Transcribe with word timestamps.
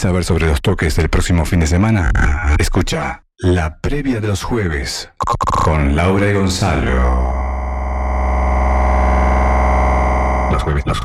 ¿Querés 0.00 0.12
saber 0.12 0.24
sobre 0.24 0.46
los 0.46 0.62
toques 0.62 0.96
del 0.96 1.10
próximo 1.10 1.44
fin 1.44 1.60
de 1.60 1.66
semana? 1.66 2.10
Escucha 2.58 3.24
la 3.36 3.80
previa 3.80 4.18
de 4.18 4.28
los 4.28 4.42
jueves 4.42 5.10
con 5.44 5.94
Laura 5.94 6.30
y 6.30 6.32
Gonzalo. 6.32 7.34
Los 10.50 10.62
jueves, 10.62 10.86
los, 10.86 10.98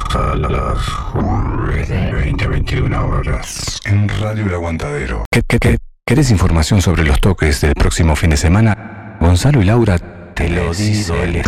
los 0.49 0.87
jueves 1.11 1.89
de 1.89 2.13
20 2.13 2.47
21 2.47 3.05
horas 3.05 3.81
en 3.83 4.07
Radio 4.07 4.45
El 4.45 4.53
Aguantadero. 4.53 5.25
¿Qué, 5.29 5.41
qué, 5.45 5.59
qué? 5.59 5.77
¿Querés 6.05 6.31
información 6.31 6.81
sobre 6.81 7.03
los 7.03 7.19
toques 7.19 7.59
del 7.59 7.73
próximo 7.73 8.15
fin 8.15 8.29
de 8.29 8.37
semana? 8.37 9.17
Gonzalo 9.19 9.61
y 9.61 9.65
Laura 9.65 9.97
te 10.35 10.47
lo 10.47 10.73
dicen 10.73 11.43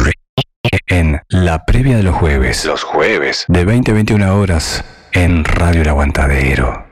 en 0.87 1.21
la 1.29 1.63
previa 1.63 1.95
de 1.95 2.03
los 2.03 2.15
jueves. 2.15 2.65
Los 2.65 2.83
jueves 2.83 3.45
de 3.47 3.63
20 3.63 3.93
21 3.93 4.35
horas 4.35 4.83
en 5.13 5.45
Radio 5.45 5.83
El 5.83 5.87
Aguantadero. 5.87 6.86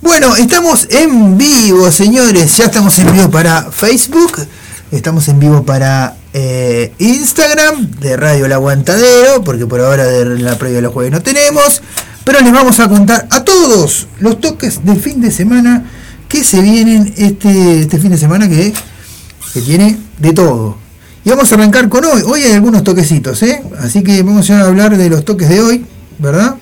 Bueno, 0.00 0.36
estamos 0.36 0.88
en 0.90 1.38
vivo, 1.38 1.90
señores. 1.90 2.56
Ya 2.56 2.64
estamos 2.64 2.98
en 2.98 3.12
vivo 3.12 3.30
para 3.30 3.70
Facebook. 3.70 4.32
Estamos 4.90 5.28
en 5.28 5.38
vivo 5.38 5.64
para 5.64 6.16
eh, 6.32 6.92
Instagram 6.98 7.90
de 8.00 8.16
Radio 8.16 8.46
El 8.46 8.52
Aguantadero, 8.52 9.44
porque 9.44 9.66
por 9.66 9.80
ahora 9.80 10.06
de 10.06 10.38
la 10.38 10.56
previa 10.56 10.76
de 10.76 10.82
los 10.82 10.92
jueves 10.92 11.12
no 11.12 11.20
tenemos. 11.22 11.82
Pero 12.24 12.40
les 12.40 12.52
vamos 12.52 12.80
a 12.80 12.88
contar 12.88 13.28
a 13.30 13.44
todos 13.44 14.08
los 14.18 14.40
toques 14.40 14.84
de 14.84 14.96
fin 14.96 15.20
de 15.20 15.30
semana 15.30 15.84
que 16.28 16.42
se 16.42 16.60
vienen 16.60 17.12
este, 17.16 17.80
este 17.80 17.98
fin 17.98 18.10
de 18.10 18.18
semana 18.18 18.48
que, 18.48 18.72
que 19.54 19.60
tiene 19.60 19.98
de 20.18 20.32
todo. 20.32 20.87
Y 21.28 21.30
vamos 21.30 21.52
a 21.52 21.56
arrancar 21.56 21.90
con 21.90 22.06
hoy. 22.06 22.22
Hoy 22.24 22.40
hay 22.40 22.52
algunos 22.52 22.82
toquecitos, 22.82 23.42
¿eh? 23.42 23.62
Así 23.80 24.02
que 24.02 24.22
vamos 24.22 24.48
a 24.48 24.62
hablar 24.62 24.96
de 24.96 25.10
los 25.10 25.26
toques 25.26 25.50
de 25.50 25.60
hoy, 25.60 25.84
¿verdad? 26.18 26.54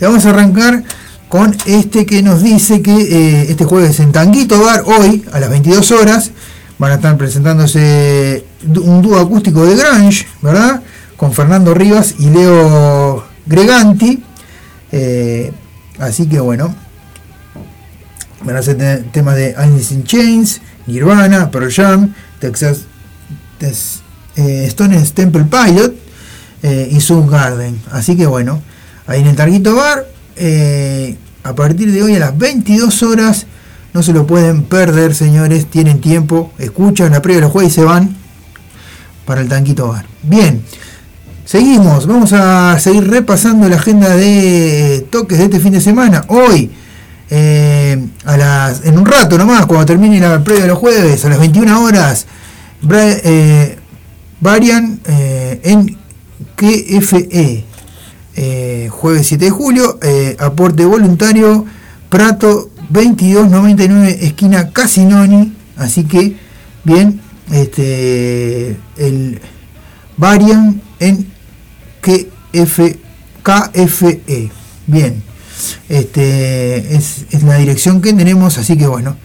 Y 0.00 0.04
vamos 0.04 0.26
a 0.26 0.30
arrancar 0.30 0.82
con 1.28 1.56
este 1.66 2.06
que 2.06 2.24
nos 2.24 2.42
dice 2.42 2.82
que 2.82 2.90
eh, 2.90 3.46
este 3.50 3.66
jueves 3.66 4.00
en 4.00 4.10
Tanguito 4.10 4.60
Bar, 4.60 4.82
hoy 4.84 5.24
a 5.32 5.38
las 5.38 5.48
22 5.48 5.92
horas, 5.92 6.32
van 6.76 6.90
a 6.90 6.94
estar 6.96 7.16
presentándose 7.16 8.44
un 8.66 9.00
dúo 9.00 9.20
acústico 9.20 9.64
de 9.64 9.76
Grange, 9.76 10.26
¿verdad? 10.42 10.82
Con 11.16 11.32
Fernando 11.32 11.72
Rivas 11.72 12.16
y 12.18 12.30
Leo 12.30 13.22
Greganti. 13.46 14.24
Eh, 14.90 15.52
así 16.00 16.26
que 16.26 16.40
bueno, 16.40 16.74
van 18.42 18.56
a 18.56 18.62
ser 18.62 19.04
temas 19.12 19.36
de 19.36 19.54
Alice 19.54 19.94
in 19.94 20.02
Chains, 20.02 20.60
Nirvana, 20.90 21.50
Pearl 21.50 21.72
Jam, 21.72 22.14
Texas, 22.38 22.80
Tex, 23.58 24.00
eh, 24.36 24.64
Stone 24.66 25.00
Temple 25.14 25.44
Pilot 25.44 25.94
eh, 26.62 26.88
y 26.90 27.00
Sun 27.00 27.28
Garden. 27.28 27.80
Así 27.90 28.16
que 28.16 28.26
bueno, 28.26 28.62
ahí 29.06 29.20
en 29.20 29.28
el 29.28 29.36
Targuito 29.36 29.74
Bar, 29.74 30.06
eh, 30.36 31.16
a 31.44 31.54
partir 31.54 31.92
de 31.92 32.02
hoy 32.02 32.16
a 32.16 32.18
las 32.18 32.36
22 32.36 33.02
horas, 33.02 33.46
no 33.92 34.02
se 34.02 34.12
lo 34.12 34.26
pueden 34.26 34.62
perder, 34.62 35.14
señores, 35.14 35.66
tienen 35.66 36.00
tiempo, 36.00 36.52
escuchan 36.58 37.12
la 37.12 37.22
previa 37.22 37.38
de 37.38 37.42
los 37.42 37.52
jueves 37.52 37.72
y 37.72 37.74
se 37.74 37.84
van 37.84 38.16
para 39.26 39.40
el 39.40 39.48
Tanquito 39.48 39.88
Bar. 39.88 40.06
Bien. 40.22 40.62
Seguimos, 41.44 42.06
vamos 42.06 42.32
a 42.32 42.78
seguir 42.78 43.10
repasando 43.10 43.68
la 43.68 43.74
agenda 43.74 44.14
de 44.14 45.04
toques 45.10 45.38
de 45.38 45.44
este 45.46 45.58
fin 45.58 45.72
de 45.72 45.80
semana. 45.80 46.24
Hoy, 46.28 46.70
eh, 47.32 48.08
a 48.24 48.36
las, 48.36 48.84
en 48.84 48.98
un 48.98 49.06
rato 49.06 49.38
nomás, 49.38 49.66
cuando 49.66 49.86
termine 49.86 50.18
la 50.18 50.42
previa 50.42 50.62
de 50.62 50.68
los 50.68 50.78
jueves, 50.78 51.24
a 51.24 51.28
las 51.28 51.38
21 51.38 51.82
horas, 51.82 52.26
eh, 52.90 53.78
Varian 54.40 55.00
eh, 55.06 55.60
en 55.62 55.96
KFE. 56.56 57.64
Jueves 58.90 59.26
7 59.26 59.44
de 59.44 59.50
julio, 59.50 59.98
aporte 60.38 60.84
voluntario, 60.84 61.66
Prato 62.08 62.70
2299, 62.88 64.18
esquina 64.22 64.70
Casinoni. 64.70 65.52
Así 65.76 66.04
que, 66.04 66.36
bien, 66.82 67.20
este, 67.52 68.78
el 68.96 69.40
Varian 70.16 70.80
en 70.98 71.30
KF, 72.00 72.96
KFE. 73.42 74.50
Bien, 74.86 75.22
este 75.88 76.94
es, 76.94 77.42
la 77.42 77.56
dirección 77.56 78.00
que 78.00 78.12
tenemos, 78.12 78.58
así 78.58 78.76
que 78.76 78.86
bueno, 78.86 79.16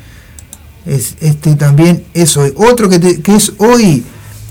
es, 0.86 1.16
este 1.22 1.56
también 1.56 2.06
es 2.14 2.36
hoy. 2.38 2.54
Otro 2.56 2.90
que, 2.90 3.22
que 3.22 3.36
es 3.36 3.54
hoy, 3.58 4.04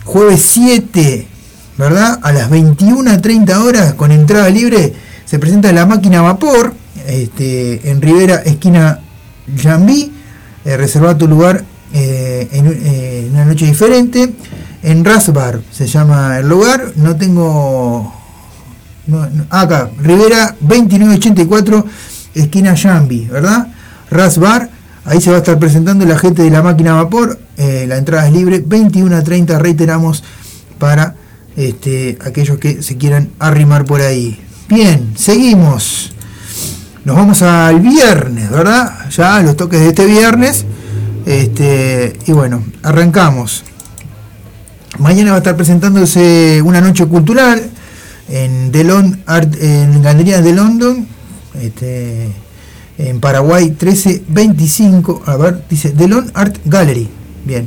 jueves 0.05 0.43
7, 0.43 1.27
¿verdad? 1.79 2.19
A 2.23 2.33
las 2.33 2.51
21.30 2.51 3.57
horas, 3.57 3.95
con 3.95 4.13
entrada 4.13 4.49
libre, 4.51 4.93
se 5.25 5.39
presenta 5.39 5.73
la 5.73 5.87
máquina 5.87 6.23
vapor, 6.23 6.75
este, 7.07 7.91
en 7.91 8.01
Rivera, 8.01 8.37
esquina 8.45 9.01
Jambí. 9.57 10.13
Eh, 10.65 10.79
reserva 10.79 11.19
tu 11.19 11.29
lugar 11.29 11.63
eh, 11.93 12.49
en, 12.53 12.67
eh, 12.67 13.27
en 13.27 13.35
una 13.35 13.45
noche 13.45 13.67
diferente 13.67 14.33
en 14.85 15.03
Rasbar 15.03 15.63
se 15.73 15.87
llama 15.87 16.39
el 16.39 16.49
lugar, 16.49 16.93
no 16.97 17.17
tengo... 17.17 18.13
Acá, 19.51 19.91
Rivera 20.01 20.57
2984, 20.61 21.85
esquina 22.35 22.75
Jambi, 22.77 23.27
¿verdad? 23.27 23.69
Rasbar, 24.11 24.71
ahí 25.05 25.21
se 25.21 25.31
va 25.31 25.37
a 25.37 25.39
estar 25.41 25.59
presentando 25.59 26.07
la 26.07 26.19
gente 26.19 26.43
de 26.43 26.51
la 26.51 26.63
máquina 26.63 26.93
a 26.93 27.03
vapor, 27.03 27.39
eh, 27.59 27.85
la 27.87 27.99
entrada 27.99 28.27
es 28.27 28.33
libre, 28.33 28.63
21 28.65 29.15
a 29.15 29.23
30, 29.23 29.59
reiteramos, 29.59 30.25
para 30.79 31.15
este, 31.57 32.19
aquellos 32.25 32.59
que 32.59 32.83
se 32.83 32.97
quieran 32.97 33.31
arrimar 33.39 33.85
por 33.85 34.01
ahí. 34.01 34.41
Bien, 34.69 35.13
seguimos. 35.17 36.13
Nos 37.05 37.17
vamos 37.17 37.43
al 37.43 37.81
viernes, 37.81 38.51
¿verdad? 38.51 39.11
Ya 39.11 39.41
los 39.43 39.57
toques 39.57 39.81
de 39.81 39.89
este 39.89 40.07
viernes. 40.07 40.65
Este, 41.27 42.19
y 42.27 42.33
bueno, 42.33 42.63
arrancamos. 42.83 43.63
Mañana 44.99 45.31
va 45.31 45.37
a 45.37 45.39
estar 45.39 45.57
presentándose 45.57 46.63
una 46.65 46.81
noche 46.81 47.05
cultural 47.07 47.71
en, 48.29 48.73
Delon 48.73 49.23
Art, 49.27 49.55
en 49.61 50.03
Galería 50.03 50.43
de 50.43 50.53
London, 50.53 51.07
este, 51.61 52.33
en 52.99 53.21
Paraguay 53.21 53.67
1325. 53.67 55.23
A 55.27 55.37
ver, 55.37 55.65
dice 55.69 55.93
Delon 55.93 56.31
Art 56.35 56.57
Gallery. 56.65 57.09
Bien, 57.45 57.67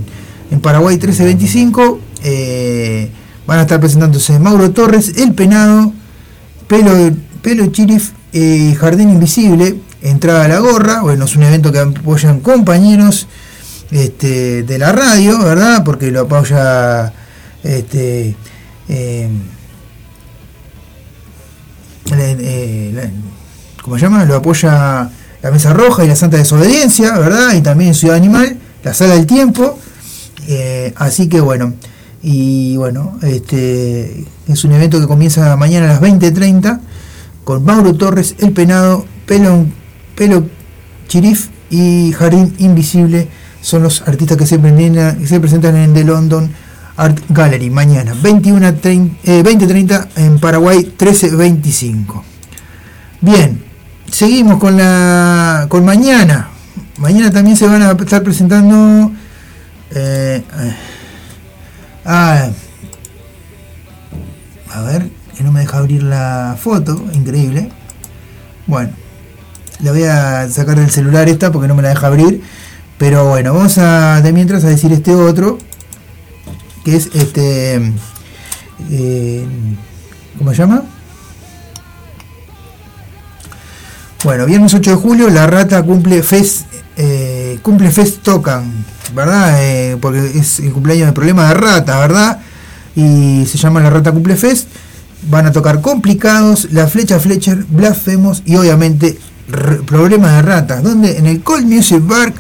en 0.50 0.60
Paraguay 0.60 0.96
1325 0.96 2.00
eh, 2.24 3.10
van 3.46 3.60
a 3.60 3.62
estar 3.64 3.80
presentándose 3.80 4.40
Mauro 4.40 4.72
Torres, 4.72 5.14
El 5.18 5.34
Penado, 5.34 5.94
Pelo, 6.68 7.16
Pelo 7.42 7.68
Chirif 7.68 8.12
eh, 8.34 8.76
Jardín 8.80 9.10
Invisible. 9.10 9.80
Entrada 10.02 10.46
a 10.46 10.48
la 10.48 10.60
gorra. 10.60 11.02
Bueno, 11.02 11.26
es 11.26 11.36
un 11.36 11.44
evento 11.44 11.72
que 11.72 11.80
apoyan 11.80 12.40
compañeros 12.40 13.28
este, 13.92 14.64
de 14.64 14.78
la 14.78 14.92
radio, 14.92 15.40
¿verdad? 15.40 15.84
Porque 15.84 16.12
lo 16.12 16.22
apoya, 16.22 17.14
este, 17.64 18.36
eh, 18.90 19.30
eh, 22.16 22.92
la, 22.94 23.10
¿cómo 23.82 23.98
se 23.98 24.04
llama? 24.04 24.26
Lo 24.26 24.36
apoya 24.36 25.10
la 25.42 25.52
Mesa 25.52 25.74
Roja 25.74 26.04
y 26.04 26.08
la 26.08 26.16
Santa 26.16 26.38
Desobediencia, 26.38 27.18
¿verdad? 27.18 27.54
Y 27.54 27.62
también 27.62 27.94
Ciudad 27.94 28.16
Animal, 28.16 28.58
la 28.84 28.94
Sala 28.94 29.16
del 29.16 29.26
Tiempo. 29.26 29.78
Eh, 30.48 30.94
así 30.96 31.28
que 31.28 31.42
bueno, 31.42 31.74
y 32.22 32.78
bueno, 32.78 33.18
este 33.22 34.26
es 34.48 34.64
un 34.64 34.72
evento 34.72 35.00
que 35.00 35.08
comienza 35.08 35.56
mañana 35.58 35.86
a 35.86 35.94
las 35.94 36.02
20.30 36.02 36.80
con 37.44 37.64
Mauro 37.64 37.96
Torres, 37.96 38.36
El 38.40 38.52
Penado, 38.52 39.06
Pelo, 39.26 39.66
Pelo 40.16 40.46
Chirif 41.08 41.48
y 41.70 42.14
Jardín 42.14 42.54
Invisible 42.60 43.28
son 43.62 43.84
los 43.84 44.02
artistas 44.04 44.38
que 44.38 44.46
se, 44.46 44.60
que 44.62 45.28
se 45.28 45.40
presentan 45.40 45.76
en 45.76 45.94
The 45.94 46.04
London 46.04 46.50
Art 46.98 47.20
Gallery 47.30 47.70
mañana, 47.70 48.16
21 48.20 48.76
30, 48.76 49.18
eh, 49.24 49.44
20.30 49.44 50.08
en 50.16 50.40
Paraguay 50.40 50.94
13.25. 50.98 52.24
Bien, 53.22 53.64
seguimos 54.12 54.58
con 54.60 54.78
la 54.78 55.68
con 55.70 55.86
mañana. 55.86 56.50
Mañana 56.98 57.32
también 57.32 57.56
se 57.56 57.68
van 57.68 57.84
a 57.84 57.92
estar 57.92 58.24
presentando. 58.24 59.12
Eh, 59.92 60.44
ah, 62.04 62.50
a 64.74 64.82
ver, 64.82 65.10
que 65.36 65.44
no 65.44 65.52
me 65.52 65.60
deja 65.60 65.78
abrir 65.78 66.02
la 66.02 66.58
foto, 66.60 67.06
increíble. 67.14 67.70
Bueno, 68.66 68.92
la 69.82 69.92
voy 69.92 70.04
a 70.04 70.50
sacar 70.50 70.80
del 70.80 70.90
celular 70.90 71.30
esta 71.30 71.52
porque 71.52 71.68
no 71.68 71.76
me 71.76 71.84
la 71.84 71.90
deja 71.90 72.08
abrir. 72.08 72.42
Pero 72.98 73.28
bueno, 73.30 73.54
vamos 73.54 73.78
a 73.78 74.22
de 74.22 74.34
mientras 74.34 74.64
a 74.64 74.70
decir 74.70 74.92
este 74.92 75.14
otro, 75.14 75.60
que 76.88 76.96
es 76.96 77.10
este, 77.14 77.82
eh, 78.90 79.46
¿cómo 80.38 80.52
se 80.52 80.56
llama? 80.56 80.84
Bueno, 84.24 84.46
viernes 84.46 84.74
8 84.74 84.92
de 84.92 84.96
julio, 84.96 85.30
la 85.30 85.48
rata 85.48 85.84
cumple 85.84 86.24
Fest, 86.24 86.62
eh, 86.96 87.60
cumple 87.62 87.92
Fest 87.92 88.24
Tocan, 88.24 88.86
¿verdad? 89.14 89.62
Eh, 89.62 89.98
porque 90.00 90.32
es 90.34 90.62
el 90.62 90.72
cumpleaños 90.72 91.08
del 91.08 91.14
problema 91.14 91.50
de 91.50 91.56
rata, 91.56 92.00
¿verdad? 92.00 92.40
y 92.96 93.46
se 93.48 93.58
llama 93.58 93.82
La 93.82 93.90
Rata 93.90 94.14
Cumple 94.14 94.38
Fest. 94.38 94.70
Van 95.30 95.46
a 95.46 95.52
tocar 95.52 95.82
Complicados, 95.82 96.70
La 96.72 96.88
Flecha 96.88 97.20
Fletcher, 97.20 97.66
Blasphemous 97.68 98.44
y 98.46 98.56
obviamente 98.56 99.20
Problemas 99.86 100.38
de 100.38 100.42
Ratas, 100.42 100.84
donde 100.84 101.18
en 101.18 101.26
el 101.26 101.44
Cold 101.44 101.66
Music 101.66 102.00
Bar, 102.02 102.34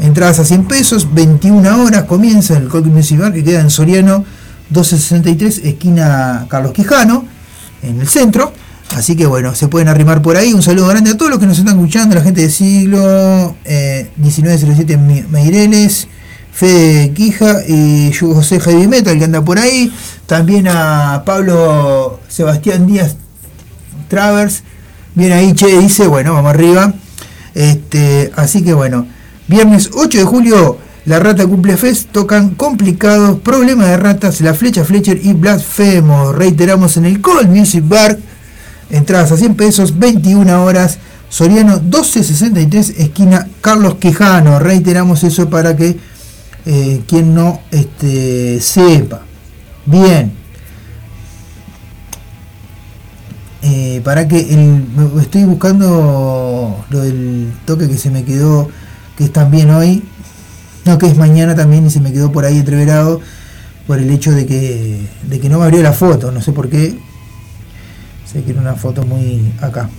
entradas 0.00 0.38
a 0.38 0.44
100 0.44 0.64
pesos, 0.66 1.12
21 1.12 1.84
horas, 1.84 2.04
comienza 2.04 2.56
el 2.56 2.68
Music 2.68 3.18
Bar 3.18 3.32
que 3.32 3.44
queda 3.44 3.60
en 3.60 3.70
Soriano 3.70 4.24
1263, 4.70 5.58
esquina 5.64 6.46
Carlos 6.48 6.72
Quijano, 6.72 7.24
en 7.82 8.00
el 8.00 8.08
centro. 8.08 8.52
Así 8.96 9.14
que 9.14 9.26
bueno, 9.26 9.54
se 9.54 9.68
pueden 9.68 9.88
arrimar 9.88 10.20
por 10.20 10.36
ahí. 10.36 10.52
Un 10.52 10.62
saludo 10.62 10.88
grande 10.88 11.10
a 11.10 11.16
todos 11.16 11.30
los 11.30 11.38
que 11.38 11.46
nos 11.46 11.58
están 11.58 11.76
escuchando, 11.76 12.14
la 12.14 12.22
gente 12.22 12.40
de 12.40 12.50
siglo 12.50 13.54
eh, 13.64 14.10
1907 14.16 14.96
Meireles, 15.30 16.08
Fede 16.52 17.12
Quija 17.12 17.64
y 17.68 18.12
José 18.12 18.58
Heavy 18.58 18.88
Metal 18.88 19.16
que 19.16 19.24
anda 19.24 19.44
por 19.44 19.58
ahí. 19.58 19.92
También 20.26 20.66
a 20.68 21.22
Pablo 21.24 22.20
Sebastián 22.28 22.86
Díaz 22.86 23.16
Travers. 24.08 24.62
Bien 25.14 25.32
ahí, 25.32 25.54
che, 25.54 25.78
dice, 25.78 26.06
bueno, 26.06 26.34
vamos 26.34 26.50
arriba. 26.50 26.92
Este, 27.54 28.32
así 28.36 28.62
que 28.62 28.72
bueno, 28.72 29.06
viernes 29.50 29.90
8 29.92 30.18
de 30.18 30.24
julio, 30.24 30.78
la 31.04 31.18
Rata 31.18 31.46
Cumple 31.46 31.76
Fest 31.76 32.10
tocan 32.12 32.50
complicados, 32.50 33.40
problemas 33.40 33.88
de 33.88 33.96
ratas, 33.96 34.40
la 34.40 34.54
flecha 34.54 34.84
Fletcher 34.84 35.20
y 35.22 35.32
Blasphemo. 35.32 36.32
Reiteramos 36.32 36.96
en 36.96 37.06
el 37.06 37.20
Cold 37.20 37.48
Music 37.48 37.82
Bar 37.86 38.16
Entradas 38.90 39.30
a 39.32 39.36
100 39.36 39.54
pesos, 39.54 39.98
21 39.98 40.64
horas. 40.64 40.98
Soriano 41.28 41.80
1263, 41.80 42.94
esquina 42.98 43.48
Carlos 43.60 43.96
Quijano. 43.96 44.58
Reiteramos 44.58 45.22
eso 45.22 45.48
para 45.48 45.76
que 45.76 45.96
eh, 46.66 47.02
quien 47.06 47.34
no 47.34 47.60
este, 47.70 48.60
sepa. 48.60 49.22
Bien. 49.86 50.32
Eh, 53.62 54.00
para 54.02 54.26
que 54.26 54.40
el, 54.40 54.86
estoy 55.20 55.44
buscando 55.44 56.84
lo 56.88 57.00
del 57.00 57.52
toque 57.64 57.88
que 57.88 57.98
se 57.98 58.10
me 58.10 58.24
quedó, 58.24 58.68
que 59.20 59.24
es 59.26 59.32
también 59.34 59.68
hoy, 59.68 60.02
no 60.86 60.96
que 60.96 61.06
es 61.06 61.14
mañana 61.18 61.54
también 61.54 61.86
y 61.86 61.90
se 61.90 62.00
me 62.00 62.10
quedó 62.10 62.32
por 62.32 62.46
ahí 62.46 62.56
entreverado 62.56 63.20
por 63.86 63.98
el 63.98 64.08
hecho 64.08 64.32
de 64.32 64.46
que, 64.46 65.06
de 65.28 65.40
que 65.40 65.50
no 65.50 65.58
me 65.58 65.66
abrió 65.66 65.82
la 65.82 65.92
foto, 65.92 66.32
no 66.32 66.40
sé 66.40 66.52
por 66.52 66.70
qué, 66.70 66.98
Sé 68.32 68.42
que 68.44 68.52
era 68.52 68.60
una 68.60 68.76
foto 68.76 69.02
muy 69.02 69.52
acá. 69.60 69.90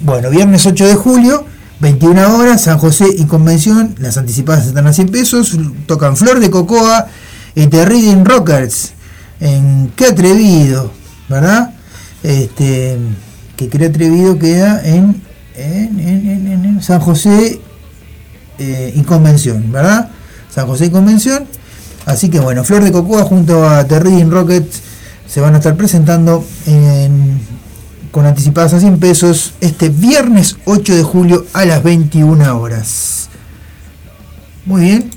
Bueno, 0.00 0.30
viernes 0.30 0.66
8 0.66 0.86
de 0.86 0.94
julio, 0.94 1.46
21 1.80 2.36
horas, 2.36 2.60
San 2.60 2.78
José 2.78 3.06
y 3.16 3.24
Convención. 3.24 3.94
Las 3.98 4.18
anticipadas 4.18 4.66
están 4.66 4.86
a 4.86 4.92
100 4.92 5.08
pesos. 5.08 5.56
Tocan 5.86 6.16
Flor 6.16 6.38
de 6.38 6.50
Cocoa 6.50 7.06
y 7.54 7.66
The 7.66 7.86
Reading 7.86 8.24
Rockers. 8.24 8.92
En 9.40 9.90
Qué 9.96 10.04
Atrevido, 10.06 10.92
¿verdad? 11.28 11.74
Este, 12.22 12.98
que 13.56 13.68
Qué 13.68 13.84
Atrevido 13.86 14.38
queda 14.38 14.82
en, 14.84 15.22
en, 15.56 16.82
San 16.82 17.00
José 17.00 17.60
eh, 18.58 18.92
y 18.94 19.02
Convención, 19.02 19.70
¿verdad? 19.72 20.10
San 20.54 20.66
José 20.66 20.86
y 20.86 20.90
Convención. 20.90 21.46
Así 22.06 22.30
que 22.30 22.40
bueno, 22.40 22.64
Flor 22.64 22.82
de 22.82 22.92
Cocoa 22.92 23.24
junto 23.24 23.68
a 23.68 23.82
Reading 23.84 24.30
Rockets 24.30 24.82
se 25.28 25.40
van 25.40 25.54
a 25.54 25.58
estar 25.58 25.76
presentando 25.76 26.42
con 28.10 28.26
anticipadas 28.26 28.72
a 28.72 28.80
100 28.80 28.98
pesos 28.98 29.52
este 29.60 29.90
viernes 29.90 30.56
8 30.64 30.96
de 30.96 31.02
julio 31.02 31.46
a 31.52 31.64
las 31.64 31.82
21 31.82 32.58
horas. 32.58 33.28
Muy 34.64 34.82
bien. 34.82 35.10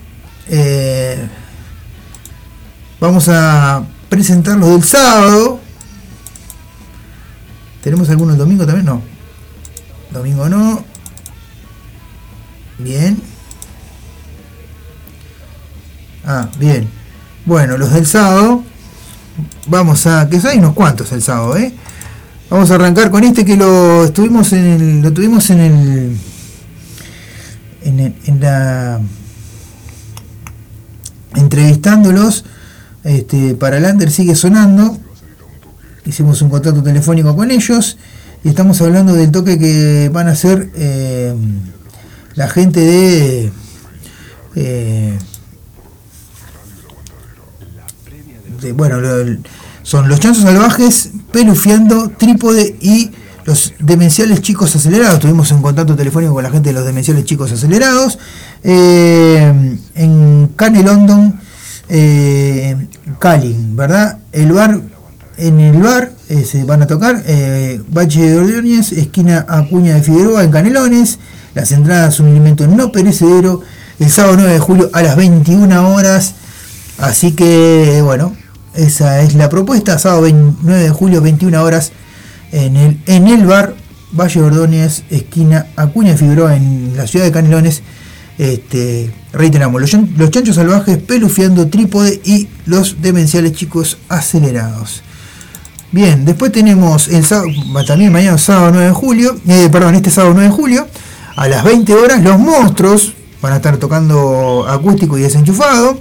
Eh, 0.48 1.28
vamos 3.00 3.28
a 3.30 3.84
presentar 4.10 4.58
los 4.58 4.70
del 4.70 4.84
sábado. 4.84 5.60
¿Tenemos 7.82 8.10
alguno 8.10 8.34
el 8.34 8.38
domingo 8.38 8.66
también? 8.66 8.86
No. 8.86 9.02
Domingo 10.12 10.50
no. 10.50 10.84
Bien. 12.78 13.31
Ah, 16.26 16.50
bien. 16.60 16.88
Bueno, 17.46 17.78
los 17.78 17.92
del 17.94 18.06
sábado 18.06 18.64
vamos 19.68 20.06
a, 20.06 20.30
que 20.30 20.40
hay 20.48 20.60
unos 20.60 20.74
cuantos 20.74 21.12
el 21.12 21.22
sábado, 21.22 21.58
¿eh? 21.58 21.74
Vamos 22.50 22.70
a 22.70 22.76
arrancar 22.76 23.10
con 23.10 23.24
este 23.24 23.46
que 23.46 23.56
lo 23.56 24.04
estuvimos 24.04 24.52
en 24.54 24.66
el, 24.66 25.02
lo 25.02 25.14
tuvimos 25.14 25.50
en 25.50 25.60
el, 25.62 26.18
en, 27.84 28.40
la 28.40 29.00
entrevistándolos, 31.36 32.44
este, 33.06 33.56
para 33.56 33.80
Lander 33.80 34.12
sigue 34.12 34.36
sonando, 34.36 34.98
hicimos 36.06 36.42
un 36.42 36.50
contrato 36.50 36.84
telefónico 36.84 37.36
con 37.36 37.52
ellos 37.52 37.98
y 38.44 38.50
estamos 38.50 38.82
hablando 38.82 39.14
del 39.14 39.32
toque 39.32 39.58
que 39.58 40.10
van 40.12 40.28
a 40.28 40.32
hacer 40.32 40.72
eh, 40.76 41.34
la 42.36 42.50
gente 42.50 42.82
de 42.82 43.52
eh, 44.56 45.18
bueno, 48.74 48.98
son 49.84 50.08
los 50.08 50.20
chanzos 50.20 50.44
salvajes, 50.44 51.12
pelufiando, 51.32 52.10
trípode 52.10 52.76
y 52.82 53.12
los 53.46 53.74
demenciales 53.80 54.42
chicos 54.42 54.76
acelerados. 54.76 55.20
Tuvimos 55.20 55.52
un 55.52 55.62
contacto 55.62 55.96
telefónico 55.96 56.34
con 56.34 56.44
la 56.44 56.52
gente 56.52 56.70
de 56.70 56.74
los 56.74 56.86
demenciales 56.86 57.26
chicos 57.26 57.52
acelerados. 57.52 58.20
Eh, 58.64 59.78
en 59.96 60.48
Cane 60.56 60.84
London, 60.84 61.40
eh, 61.90 62.88
¿verdad? 63.74 64.20
El 64.32 64.52
bar, 64.54 64.80
en 65.38 65.60
el 65.60 65.82
bar 65.82 66.12
eh, 66.30 66.46
se 66.46 66.64
van 66.64 66.82
a 66.82 66.88
tocar 66.88 67.24
eh, 67.26 67.82
Bache 67.90 68.22
de 68.22 68.38
Ordóñez, 68.38 68.94
esquina 68.94 69.46
Acuña 69.50 69.96
de 69.96 70.02
Figueroa, 70.02 70.44
en 70.44 70.52
Canelones. 70.52 71.20
Las 71.54 71.72
entradas, 71.74 72.20
un 72.22 72.28
alimento 72.28 72.66
no 72.68 72.94
perecedero, 72.94 73.62
el 74.00 74.10
sábado 74.10 74.36
9 74.38 74.54
de 74.54 74.60
julio 74.60 74.90
a 74.94 75.02
las 75.02 75.18
21 75.18 75.94
horas. 75.94 76.36
Así 76.98 77.34
que, 77.34 78.02
bueno, 78.04 78.34
esa 78.76 79.22
es 79.22 79.36
la 79.36 79.50
propuesta, 79.50 80.00
sábado 80.00 80.24
29 80.24 80.84
de 80.84 80.90
julio, 80.90 81.22
21 81.22 81.62
horas, 81.62 81.92
en 82.52 82.76
el, 82.78 83.02
en 83.06 83.28
el 83.28 83.46
bar 83.46 83.76
Valle 84.14 84.42
Ordóñez, 84.42 85.04
esquina 85.10 85.68
Acuña 85.76 86.16
Fibro, 86.16 86.50
en 86.50 86.96
la 86.96 87.08
ciudad 87.08 87.26
de 87.26 87.32
Canelones. 87.32 87.82
Este, 88.38 89.14
reiteramos, 89.34 89.82
los, 89.82 89.94
los 90.18 90.32
chanchos 90.32 90.56
salvajes 90.56 90.98
pelufiando 90.98 91.68
trípode 91.68 92.22
y 92.24 92.48
los 92.66 93.02
demenciales 93.02 93.54
chicos 93.54 93.98
acelerados. 94.10 95.04
Bien, 95.92 96.24
después 96.24 96.52
tenemos 96.52 97.10
también 97.86 98.12
mañana 98.14 98.38
sábado 98.38 98.72
9 98.72 98.88
de 98.88 98.94
julio, 98.94 99.38
eh, 99.48 99.70
perdón, 99.70 99.96
este 99.96 100.10
sábado 100.10 100.34
9 100.34 100.50
de 100.50 100.56
julio, 100.56 100.88
a 101.36 101.48
las 101.48 101.64
20 101.64 101.94
horas, 101.94 102.24
los 102.24 102.40
monstruos 102.40 103.14
van 103.42 103.54
a 103.54 103.56
estar 103.58 103.78
tocando 103.78 104.66
acústico 104.68 105.18
y 105.18 105.22
desenchufado 105.22 106.00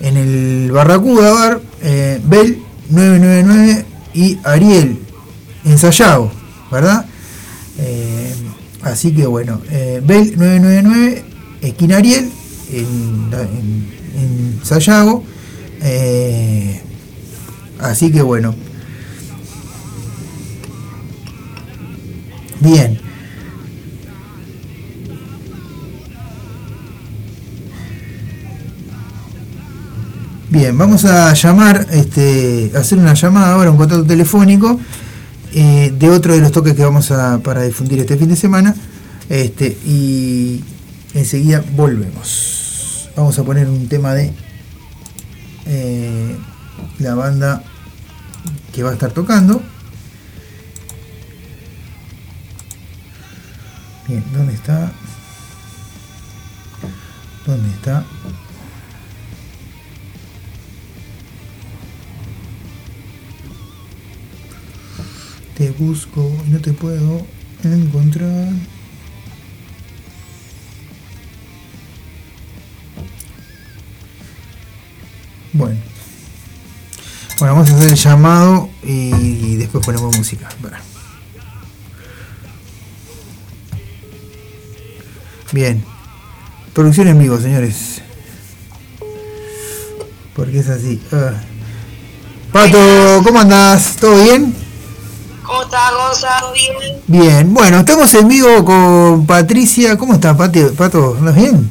en 0.00 0.16
el 0.16 0.72
Barracuda 0.72 1.32
Bar, 1.32 1.60
eh, 1.82 2.20
Bell 2.24 2.62
999 2.88 3.84
y 4.14 4.38
Ariel 4.44 4.98
ensayado, 5.64 6.30
¿verdad? 6.70 7.06
Eh, 7.78 8.34
así 8.82 9.12
que 9.14 9.26
bueno, 9.26 9.60
eh, 9.70 10.00
Bell 10.04 10.34
999, 10.36 11.24
esquina 11.62 11.98
Ariel, 11.98 12.30
en, 12.72 13.30
en, 14.16 14.60
Sayago. 14.62 15.24
Eh, 15.82 16.80
así 17.80 18.10
que 18.12 18.22
bueno. 18.22 18.54
Bien. 22.60 23.09
Bien, 30.50 30.76
vamos 30.76 31.04
a 31.04 31.32
llamar, 31.32 31.86
este, 31.92 32.72
hacer 32.74 32.98
una 32.98 33.14
llamada 33.14 33.52
ahora, 33.52 33.70
un 33.70 33.76
contacto 33.76 34.04
telefónico 34.04 34.80
eh, 35.54 35.94
de 35.96 36.10
otro 36.10 36.34
de 36.34 36.40
los 36.40 36.50
toques 36.50 36.74
que 36.74 36.82
vamos 36.82 37.12
a 37.12 37.38
para 37.38 37.62
difundir 37.62 38.00
este 38.00 38.16
fin 38.16 38.28
de 38.28 38.34
semana. 38.34 38.74
Este, 39.28 39.78
y 39.86 40.64
enseguida 41.14 41.62
volvemos. 41.76 43.10
Vamos 43.14 43.38
a 43.38 43.44
poner 43.44 43.68
un 43.68 43.86
tema 43.86 44.12
de 44.12 44.32
eh, 45.66 46.36
la 46.98 47.14
banda 47.14 47.62
que 48.74 48.82
va 48.82 48.90
a 48.90 48.94
estar 48.94 49.12
tocando. 49.12 49.62
Bien, 54.08 54.24
¿dónde 54.34 54.54
está? 54.54 54.90
¿Dónde 57.46 57.70
está? 57.70 58.04
Te 65.60 65.70
busco 65.72 66.26
y 66.46 66.50
no 66.52 66.58
te 66.58 66.72
puedo 66.72 67.26
encontrar. 67.62 68.48
Bueno. 75.52 75.78
Bueno, 77.38 77.54
vamos 77.56 77.68
a 77.68 77.76
hacer 77.76 77.88
el 77.90 77.94
llamado 77.94 78.70
y 78.82 79.56
después 79.56 79.84
ponemos 79.84 80.16
música. 80.16 80.48
Bien. 85.52 85.84
Producción 86.72 87.08
en 87.08 87.18
vivo, 87.18 87.38
señores. 87.38 88.00
Porque 90.34 90.60
es 90.60 90.70
así. 90.70 91.02
Ah. 91.12 91.34
Pato, 92.50 93.22
¿cómo 93.24 93.40
andás? 93.40 93.96
¿Todo 93.96 94.24
bien? 94.24 94.69
¿Cómo 95.70 95.82
estás, 95.82 95.92
Gonzalo? 95.92 96.52
¿Bien? 96.52 97.02
Bien. 97.06 97.54
Bueno, 97.54 97.78
estamos 97.78 98.12
en 98.14 98.26
vivo 98.26 98.64
con 98.64 99.24
Patricia. 99.24 99.96
¿Cómo 99.96 100.14
estás, 100.14 100.36
Pato? 100.36 101.16
¿Andas 101.16 101.36
bien? 101.36 101.70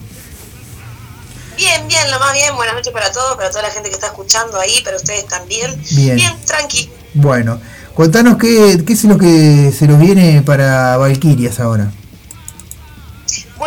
Bien, 1.57 1.85
bien, 1.85 2.09
lo 2.09 2.17
más 2.17 2.31
bien. 2.31 2.55
Buenas 2.55 2.75
noches 2.75 2.93
para 2.93 3.11
todos, 3.11 3.35
para 3.35 3.49
toda 3.49 3.63
la 3.63 3.71
gente 3.71 3.89
que 3.89 3.95
está 3.95 4.07
escuchando 4.07 4.57
ahí, 4.57 4.81
para 4.85 4.95
ustedes 4.95 5.27
también. 5.27 5.75
Bien. 5.91 6.15
Bien, 6.15 6.33
tranqui. 6.45 6.89
Bueno, 7.13 7.59
contanos 7.93 8.37
qué, 8.37 8.81
qué 8.87 8.93
es 8.93 9.03
lo 9.03 9.17
que 9.17 9.73
se 9.77 9.85
nos 9.85 9.99
viene 9.99 10.43
para 10.43 10.95
Valquirias 10.95 11.59
ahora. 11.59 11.91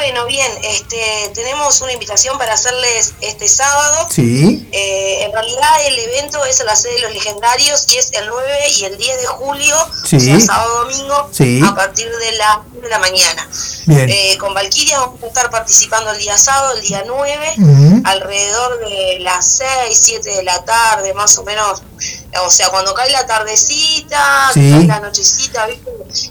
Bueno, 0.02 0.26
bien, 0.26 0.50
este, 0.64 1.30
tenemos 1.32 1.80
una 1.80 1.92
invitación 1.92 2.37
para 2.37 2.54
hacerles 2.54 3.14
este 3.21 3.47
sábado. 3.47 4.09
Sí. 4.11 4.68
Eh, 4.73 5.23
en 5.23 5.32
realidad 5.32 5.71
el 5.87 5.97
evento 5.97 6.44
es 6.44 6.59
en 6.59 6.66
la 6.66 6.75
sede 6.75 6.94
de 6.94 7.00
los 7.02 7.12
legendarios 7.12 7.87
y 7.88 7.99
es 7.99 8.11
el 8.14 8.26
9 8.26 8.68
y 8.78 8.85
el 8.87 8.99
10 8.99 9.21
de 9.21 9.26
julio, 9.28 9.76
sí. 10.04 10.16
o 10.16 10.21
sea, 10.21 10.40
sábado 10.40 10.87
domingo, 10.87 11.30
sí. 11.30 11.61
a 11.64 11.73
partir 11.76 12.11
de 12.11 12.32
la 12.32 12.64
de 12.73 12.88
la 12.88 12.99
mañana. 12.99 13.49
Bien. 13.87 14.11
Eh, 14.11 14.37
con 14.40 14.52
Valkyria 14.52 14.99
vamos 14.99 15.23
a 15.23 15.26
estar 15.28 15.50
participando 15.52 16.11
el 16.11 16.18
día 16.18 16.37
sábado, 16.37 16.75
el 16.75 16.82
día 16.82 17.04
9, 17.06 17.52
Uh 17.59 17.61
-huh. 17.61 18.02
alrededor 18.04 18.80
de 18.80 19.21
las 19.21 19.47
6, 19.87 19.97
7 20.02 20.30
de 20.30 20.42
la 20.42 20.64
tarde, 20.64 21.14
más 21.14 21.38
o 21.38 21.44
menos. 21.44 21.80
O 22.47 22.51
sea, 22.51 22.71
cuando 22.71 22.95
cae 22.95 23.11
la 23.11 23.27
tardecita, 23.27 24.51
Sí. 24.55 24.71
cae 24.71 24.87
la 24.87 25.01
nochecita, 25.01 25.67
¿viste? 25.67 25.91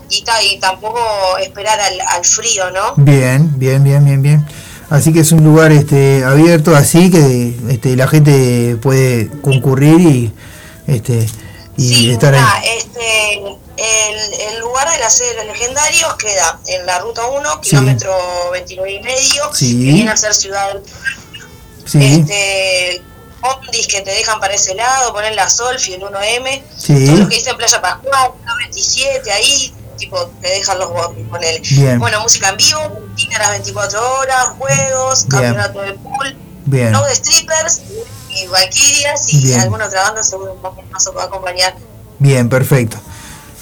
Y, 0.10 0.24
y 0.54 0.60
tampoco 0.60 1.00
esperar 1.38 1.80
al, 1.80 2.02
al 2.02 2.26
frío, 2.26 2.72
¿no? 2.72 2.94
Bien, 2.98 3.52
bien, 3.60 3.84
bien, 3.84 4.04
bien, 4.04 4.22
bien. 4.22 4.46
Así 4.90 5.14
que 5.14 5.20
es 5.22 5.32
un 5.32 5.44
lugar 5.44 5.72
este 5.72 6.24
abierto, 6.26 6.76
así 6.76 7.10
que 7.12 7.56
este, 7.70 7.96
la 7.96 8.08
gente 8.08 8.78
puede 8.82 9.30
concurrir 9.42 10.00
y 10.02 10.34
este 10.88 11.26
y 11.78 11.88
sí, 11.96 12.12
estar 12.12 12.34
ahí. 12.36 12.44
este, 12.78 13.38
el, 13.38 14.34
el 14.54 14.60
lugar 14.60 14.90
de 14.92 14.98
la 15.00 15.10
sede 15.10 15.30
de 15.30 15.36
los 15.46 15.48
legendarios 15.48 16.14
queda 16.16 16.60
en 16.68 16.86
la 16.86 17.00
ruta 17.00 17.26
1, 17.28 17.50
Sí. 17.64 17.70
kilómetro 17.70 18.14
29 18.52 18.92
y 18.92 19.00
medio, 19.02 19.54
Sí. 19.54 19.78
que 19.78 19.92
viene 19.94 20.12
a 20.12 20.18
ser 20.18 20.34
Ciudad 20.34 20.74
del 20.74 20.84
Sí, 21.86 22.26
este 22.28 23.02
ondis 23.42 23.88
que 23.88 24.02
te 24.02 24.12
dejan 24.12 24.40
para 24.40 24.54
ese 24.54 24.76
lado, 24.76 25.14
poner 25.14 25.34
la 25.36 25.50
Solfi, 25.50 25.94
el 25.94 26.02
1M, 26.04 26.64
Sí. 26.78 27.06
todo 27.06 27.18
lo 27.18 27.30
que 27.30 27.36
dicen 27.36 27.58
Playa 27.58 27.82
Pascual, 27.82 28.32
la 28.46 28.56
27, 28.56 29.32
ahí 29.32 29.74
tipo 29.98 30.26
te 30.42 30.48
dejan 30.48 30.80
los 30.80 30.90
bondis, 30.90 31.28
ponele. 31.28 31.62
Bien. 31.70 32.00
Bueno, 32.00 32.22
música 32.22 32.50
en 32.50 32.58
vivo, 32.58 32.80
a 32.80 33.40
las 33.40 33.52
24 33.52 34.18
horas, 34.20 34.46
juegos, 34.58 35.28
Bien. 35.28 35.42
campeonato 35.42 35.82
de 35.82 35.94
pool, 35.94 36.36
bien. 36.66 36.92
show 36.94 37.04
de 37.06 37.16
strippers 37.16 37.82
y 38.30 38.48
valquirias 38.48 39.34
y 39.34 39.44
Bien. 39.44 39.60
alguna 39.62 39.86
otra 39.86 40.04
banda 40.04 40.24
seguro 40.24 40.56
que 40.76 40.84
más 40.92 41.06
os 41.08 41.16
va 41.16 41.24
a 41.24 41.26
acompañar. 41.26 41.76
Bien, 42.20 42.50
perfecto. 42.50 42.98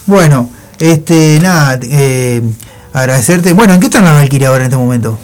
Bueno, 0.05 0.49
este, 0.79 1.39
nada, 1.41 1.77
eh, 1.83 2.41
agradecerte. 2.93 3.53
Bueno, 3.53 3.73
¿en 3.73 3.79
qué 3.79 3.87
están 3.87 4.05
las 4.05 4.13
Valkyria 4.13 4.47
ahora 4.47 4.61
en 4.61 4.71
este 4.71 4.77
momento? 4.77 5.17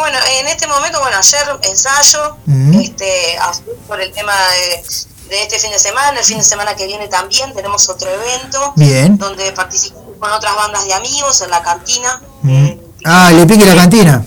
Bueno, 0.00 0.16
en 0.40 0.46
este 0.48 0.66
momento, 0.66 0.98
bueno, 1.00 1.18
ayer 1.18 1.42
ensayo, 1.62 2.36
Ujú. 2.46 2.80
este, 2.80 3.36
así 3.38 3.60
por 3.86 4.00
el 4.00 4.10
tema 4.12 4.32
de, 4.32 4.82
de 5.28 5.42
este 5.42 5.58
fin 5.58 5.70
de 5.70 5.78
semana, 5.78 6.18
el 6.18 6.24
fin 6.24 6.38
de 6.38 6.44
semana 6.44 6.74
que 6.74 6.86
viene 6.86 7.06
también 7.08 7.52
tenemos 7.54 7.86
otro 7.90 8.08
evento 8.08 8.72
Bien. 8.76 9.18
donde 9.18 9.52
participamos 9.52 10.16
con 10.18 10.32
otras 10.32 10.56
bandas 10.56 10.86
de 10.86 10.94
amigos 10.94 11.42
en 11.42 11.50
la 11.50 11.62
cantina. 11.62 12.22
Mm. 12.42 12.64
Eh, 12.66 12.80
Ah, 13.04 13.30
le 13.32 13.44
pique 13.46 13.64
la 13.66 13.74
cantina. 13.74 14.24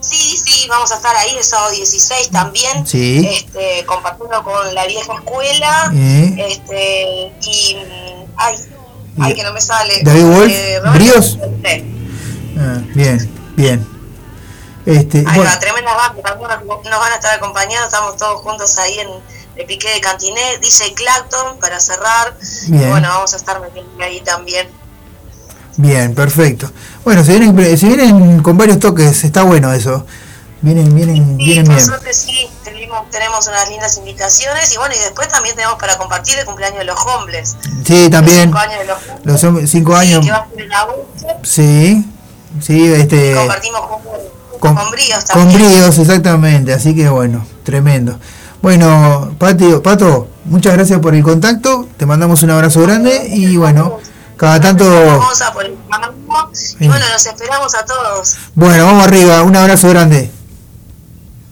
Sí, 0.00 0.36
sí, 0.44 0.66
vamos 0.68 0.92
a 0.92 0.96
estar 0.96 1.14
ahí 1.16 1.36
el 1.36 1.42
sábado 1.44 1.70
16 1.72 2.30
también, 2.30 2.86
Sí. 2.86 3.28
este, 3.28 3.84
compartiendo 3.86 4.44
con 4.44 4.74
la 4.76 4.86
vieja 4.86 5.12
escuela, 5.14 5.90
Eh. 5.92 6.36
este, 6.50 7.32
y, 7.50 7.76
ay, 8.36 8.56
ay, 9.20 9.34
que 9.34 9.42
no 9.42 9.52
me 9.52 9.60
sale. 9.60 10.02
David 10.04 10.24
Wolf, 10.24 10.52
Eh, 10.52 10.80
Bríos. 10.94 11.38
Ah, 12.58 12.78
bien, 12.94 13.52
bien. 13.56 13.88
Este, 14.84 15.18
Ahí 15.18 15.24
bueno, 15.24 15.44
bandas, 15.44 15.58
algunos 16.24 16.84
nos 16.84 16.98
van 17.00 17.12
a 17.12 17.14
estar 17.16 17.34
acompañando, 17.36 17.86
estamos 17.86 18.16
todos 18.16 18.40
juntos 18.42 18.76
ahí 18.78 18.98
en 18.98 19.08
el 19.56 19.66
piqué 19.66 19.88
de 19.94 20.00
Cantiné, 20.00 20.58
DJ 20.60 20.94
Clacton 20.94 21.58
para 21.60 21.78
cerrar, 21.78 22.34
Bien. 22.66 22.82
y 22.82 22.86
bueno, 22.90 23.08
vamos 23.08 23.32
a 23.32 23.36
estar 23.36 23.60
metiendo 23.60 24.02
ahí 24.02 24.20
también. 24.22 24.68
bien, 25.76 26.14
perfecto. 26.14 26.70
Bueno, 27.04 27.22
se 27.24 27.38
vienen, 27.38 27.78
se 27.78 27.86
vienen 27.86 28.42
con 28.42 28.56
varios 28.58 28.78
toques, 28.78 29.22
está 29.24 29.42
bueno 29.42 29.72
eso. 29.72 30.04
Vienen, 30.62 30.94
vienen, 30.94 31.36
Sí, 31.38 31.44
vienen 31.44 31.66
por 31.66 31.74
bien. 31.74 31.86
suerte 31.86 32.14
sí, 32.14 32.48
tenemos, 32.62 33.10
tenemos 33.10 33.46
unas 33.48 33.68
lindas 33.68 33.96
invitaciones 33.98 34.72
y 34.72 34.76
bueno, 34.78 34.94
y 34.94 34.98
después 34.98 35.26
también 35.28 35.56
tenemos 35.56 35.76
para 35.76 35.98
compartir 35.98 36.38
el 36.38 36.44
cumpleaños 36.44 36.78
de 36.78 36.84
los 36.84 37.00
hombres. 37.06 37.56
Sí, 37.84 38.08
también. 38.10 38.50
Los 38.52 38.58
cinco 38.58 38.58
años 38.58 38.78
de 38.78 38.84
los 38.86 39.42
hombres. 39.42 39.62
Los 39.64 39.70
cinco 39.70 39.92
Sí, 39.92 39.98
años. 40.06 40.24
que 40.24 40.30
va 40.32 40.38
a 40.38 40.48
ser 40.48 40.60
en 40.62 40.72
agosto. 40.72 41.26
Sí, 41.42 42.06
sí, 42.60 42.92
este. 42.92 43.34
compartimos 43.34 43.80
con, 43.88 44.02
con, 44.62 44.76
con 44.76 44.90
bríos 44.92 45.24
con 45.24 45.42
también. 45.42 45.60
bríos, 45.60 45.98
exactamente. 45.98 46.72
Así 46.72 46.94
que 46.94 47.08
bueno, 47.08 47.44
tremendo. 47.64 48.18
Bueno, 48.62 49.34
Patio, 49.38 49.82
Pato, 49.82 50.28
muchas 50.44 50.74
gracias 50.74 51.00
por 51.00 51.16
el 51.16 51.22
contacto. 51.24 51.88
Te 51.96 52.06
mandamos 52.06 52.44
un 52.44 52.50
abrazo 52.50 52.80
grande 52.82 53.26
y 53.28 53.56
bueno, 53.56 53.98
cada 54.36 54.60
tanto. 54.60 54.84
Y 56.78 56.86
bueno, 56.86 57.04
los 57.12 57.26
esperamos 57.26 57.74
a 57.74 57.84
todos. 57.84 58.36
Bueno, 58.54 58.86
vamos 58.86 59.04
arriba, 59.04 59.42
un 59.42 59.56
abrazo 59.56 59.88
grande. 59.88 60.30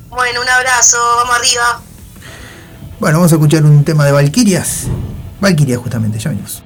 Bueno, 0.09 0.41
un 0.41 0.49
abrazo, 0.49 0.99
vamos 1.17 1.37
arriba. 1.37 1.81
Bueno, 3.01 3.19
vamos 3.19 3.33
a 3.33 3.35
escuchar 3.35 3.65
un 3.65 3.83
tema 3.83 4.05
de 4.05 4.13
Valquirias. 4.13 4.85
Valquirias, 5.41 5.81
justamente, 5.81 6.19
ya 6.21 6.31
venimos. 6.31 6.63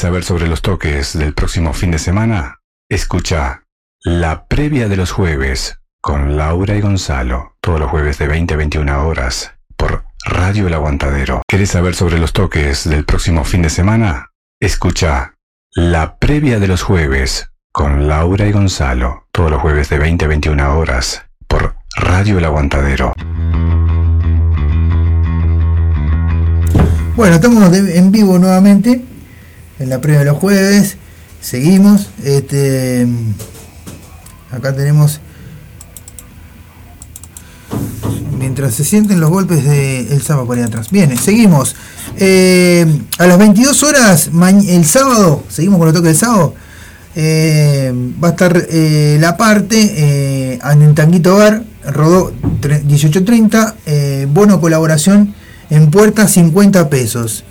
Saber 0.00 0.24
sobre 0.24 0.48
los 0.48 0.62
toques 0.62 1.18
del 1.18 1.34
próximo 1.34 1.74
fin 1.74 1.90
de 1.90 1.98
semana? 1.98 2.60
Escucha 2.88 3.64
la 4.02 4.46
previa 4.46 4.88
de 4.88 4.96
los 4.96 5.10
jueves 5.10 5.78
con 6.00 6.38
Laura 6.38 6.74
y 6.74 6.80
Gonzalo, 6.80 7.56
todos 7.60 7.78
los 7.78 7.90
jueves 7.90 8.16
de 8.16 8.26
20 8.26 8.54
a 8.54 8.56
21 8.56 9.06
horas 9.06 9.52
por 9.76 10.04
Radio 10.24 10.68
El 10.68 10.72
Aguantadero. 10.72 11.42
¿Querés 11.46 11.72
saber 11.72 11.94
sobre 11.94 12.18
los 12.18 12.32
toques 12.32 12.88
del 12.88 13.04
próximo 13.04 13.44
fin 13.44 13.60
de 13.60 13.68
semana? 13.68 14.30
Escucha 14.58 15.34
la 15.74 16.16
previa 16.16 16.58
de 16.58 16.68
los 16.68 16.80
jueves 16.80 17.50
con 17.70 18.08
Laura 18.08 18.46
y 18.46 18.52
Gonzalo, 18.52 19.26
todos 19.32 19.50
los 19.50 19.60
jueves 19.60 19.90
de 19.90 19.98
20 19.98 20.24
a 20.24 20.28
21 20.28 20.78
horas 20.78 21.26
por 21.46 21.74
Radio 21.94 22.38
El 22.38 22.46
Aguantadero. 22.46 23.12
Bueno, 27.16 27.34
estamos 27.34 27.70
en 27.76 28.10
vivo 28.10 28.38
nuevamente 28.38 29.09
en 29.80 29.88
la 29.88 30.00
previa 30.00 30.20
de 30.20 30.26
los 30.26 30.38
jueves. 30.38 30.96
Seguimos. 31.40 32.08
Este, 32.22 33.08
acá 34.52 34.72
tenemos. 34.74 35.20
Mientras 38.38 38.74
se 38.74 38.84
sienten 38.84 39.20
los 39.20 39.30
golpes 39.30 39.64
del 39.64 40.22
sábado 40.22 40.46
por 40.46 40.56
ahí 40.56 40.64
atrás. 40.64 40.90
Bien, 40.90 41.16
seguimos. 41.18 41.76
Eh, 42.16 42.86
a 43.18 43.26
las 43.26 43.38
22 43.38 43.82
horas, 43.82 44.30
el 44.66 44.84
sábado, 44.86 45.42
seguimos 45.48 45.78
con 45.78 45.88
el 45.88 45.94
toque 45.94 46.08
del 46.08 46.16
sábado. 46.16 46.54
eh, 47.16 47.92
va 48.22 48.28
a 48.28 48.30
estar 48.30 48.66
eh, 48.70 49.18
la 49.20 49.36
parte 49.36 50.58
en 50.62 50.94
Tanguito 50.94 51.36
Bar, 51.36 51.64
rodó 51.84 52.32
tre- 52.62 52.82
18.30, 52.84 53.74
eh, 53.86 54.26
bono 54.30 54.60
colaboración 54.60 55.34
en 55.70 55.90
puerta 55.90 56.26
50 56.28 56.88
pesos. 56.88 57.44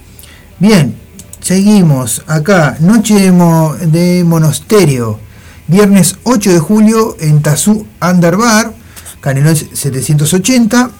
Bien, 0.60 0.96
seguimos 1.41 2.23
acá, 2.28 2.78
noche 2.80 3.15
de, 3.19 3.32
mo- 3.32 3.75
de 3.75 4.23
monasterio, 4.25 5.19
viernes 5.67 6.17
8 6.23 6.52
de 6.54 6.60
julio 6.60 7.15
en 7.19 7.41
Tazú 7.41 7.86
Under 8.02 8.36
Bar, 8.38 8.73
Canelón 9.21 9.56
780. 9.56 10.91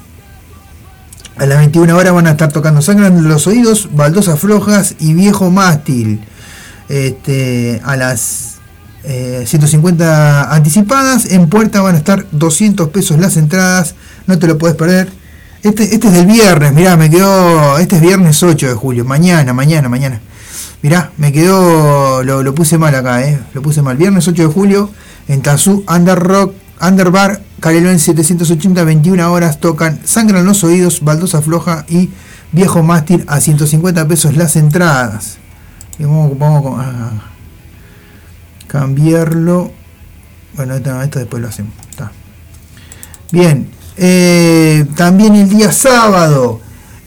A 1.38 1.46
las 1.46 1.58
21 1.58 1.96
horas 1.96 2.14
van 2.14 2.28
a 2.28 2.32
estar 2.32 2.52
tocando 2.52 2.82
Sangran 2.82 3.28
los 3.28 3.48
Oídos, 3.48 3.90
Baldosas 3.94 4.40
Flojas 4.40 4.96
y 5.00 5.14
Viejo 5.14 5.50
Mástil. 5.50 6.20
Este, 6.90 7.82
a 7.86 7.96
las 7.96 8.56
eh, 9.06 9.44
150 9.48 10.54
anticipadas, 10.54 11.26
en 11.28 11.48
puerta 11.48 11.82
van 11.82 11.96
a 11.96 11.98
estar 12.00 12.26
200 12.32 12.90
pesos 12.90 13.20
las 13.20 13.38
entradas, 13.38 13.96
no 14.28 14.38
te 14.38 14.48
lo 14.48 14.58
puedes 14.58 14.76
perder. 14.76 15.10
Este, 15.62 15.84
este 15.94 16.08
es 16.08 16.14
del 16.14 16.26
viernes, 16.26 16.72
mirá, 16.74 16.96
me 16.96 17.10
quedó, 17.10 17.78
este 17.80 17.98
es 17.98 18.02
viernes 18.02 18.42
8 18.42 18.68
de 18.70 18.74
julio, 18.76 19.04
mañana, 19.04 19.52
mañana, 19.52 19.90
mañana. 19.90 20.22
Mirá, 20.82 21.12
me 21.18 21.34
quedó, 21.34 22.24
lo, 22.24 22.56
puse 22.56 22.78
mal 22.78 22.96
acá, 22.96 23.28
eh, 23.28 23.38
lo 23.54 23.62
puse 23.62 23.82
mal. 23.82 23.98
Viernes 23.98 24.26
8 24.26 24.48
de 24.48 24.54
julio, 24.54 24.90
en 25.28 25.42
Tazú, 25.42 25.84
Under 25.94 26.18
Rock, 26.18 26.54
Under 26.82 27.12
Bar, 27.12 27.42
Calelón 27.60 28.00
780, 28.00 28.86
21 28.86 29.32
horas, 29.34 29.60
tocan 29.60 30.00
Sangran 30.06 30.46
los 30.46 30.64
Oídos, 30.64 31.04
Baldosa 31.04 31.42
Floja 31.42 31.86
y 31.90 32.10
Viejo 32.54 32.82
Mástil 32.82 33.26
a 33.28 33.42
150 33.42 34.08
pesos 34.08 34.38
las 34.38 34.56
entradas. 34.56 35.40
Vamos, 36.00 36.80
a 36.80 37.12
cambiarlo. 38.68 39.72
Bueno, 40.56 40.76
esto, 40.76 41.02
esto 41.02 41.20
después 41.20 41.42
lo 41.42 41.50
hacemos. 41.50 41.74
Está. 41.90 42.14
Bien, 43.32 43.70
eh, 44.00 44.86
también 44.96 45.36
el 45.36 45.50
día 45.50 45.72
sábado, 45.72 46.62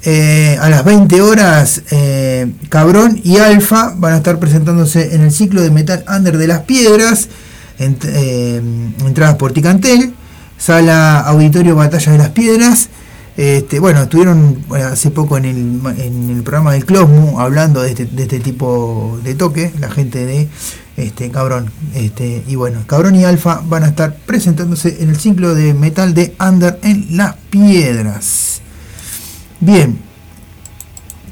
eh, 0.04 0.58
a 0.60 0.68
las 0.68 0.84
20 0.84 1.20
horas, 1.22 1.82
eh, 1.90 2.52
Cabrón 2.68 3.20
y 3.22 3.38
Alfa 3.38 3.94
van 3.96 4.14
a 4.14 4.16
estar 4.18 4.38
presentándose 4.38 5.14
en 5.14 5.22
el 5.22 5.32
ciclo 5.32 5.62
de 5.62 5.70
Metal 5.70 6.04
Under 6.08 6.36
de 6.38 6.46
las 6.46 6.60
Piedras, 6.60 7.28
ent- 7.78 8.04
entradas 9.06 9.36
por 9.36 9.52
Ticantel, 9.52 10.12
sala 10.58 11.20
Auditorio 11.20 11.74
Batalla 11.76 12.12
de 12.12 12.18
las 12.18 12.28
Piedras. 12.30 12.88
Este, 13.36 13.80
bueno, 13.80 14.02
estuvieron 14.02 14.62
hace 14.70 15.10
poco 15.10 15.38
en 15.38 15.46
el, 15.46 15.80
en 15.98 16.30
el 16.30 16.42
programa 16.42 16.72
del 16.72 16.84
Closmu 16.84 17.40
hablando 17.40 17.80
de 17.80 17.90
este, 17.90 18.04
de 18.04 18.24
este 18.24 18.40
tipo 18.40 19.18
de 19.24 19.34
toque, 19.34 19.72
la 19.80 19.90
gente 19.90 20.26
de 20.26 20.48
este 20.98 21.30
Cabrón. 21.30 21.70
Este, 21.94 22.44
y 22.46 22.56
bueno, 22.56 22.80
Cabrón 22.86 23.14
y 23.14 23.24
Alfa 23.24 23.62
van 23.66 23.84
a 23.84 23.88
estar 23.88 24.14
presentándose 24.26 25.02
en 25.02 25.08
el 25.08 25.16
ciclo 25.16 25.54
de 25.54 25.72
metal 25.72 26.12
de 26.12 26.34
Under 26.40 26.78
en 26.82 27.16
las 27.16 27.36
Piedras. 27.48 28.60
Bien, 29.60 29.98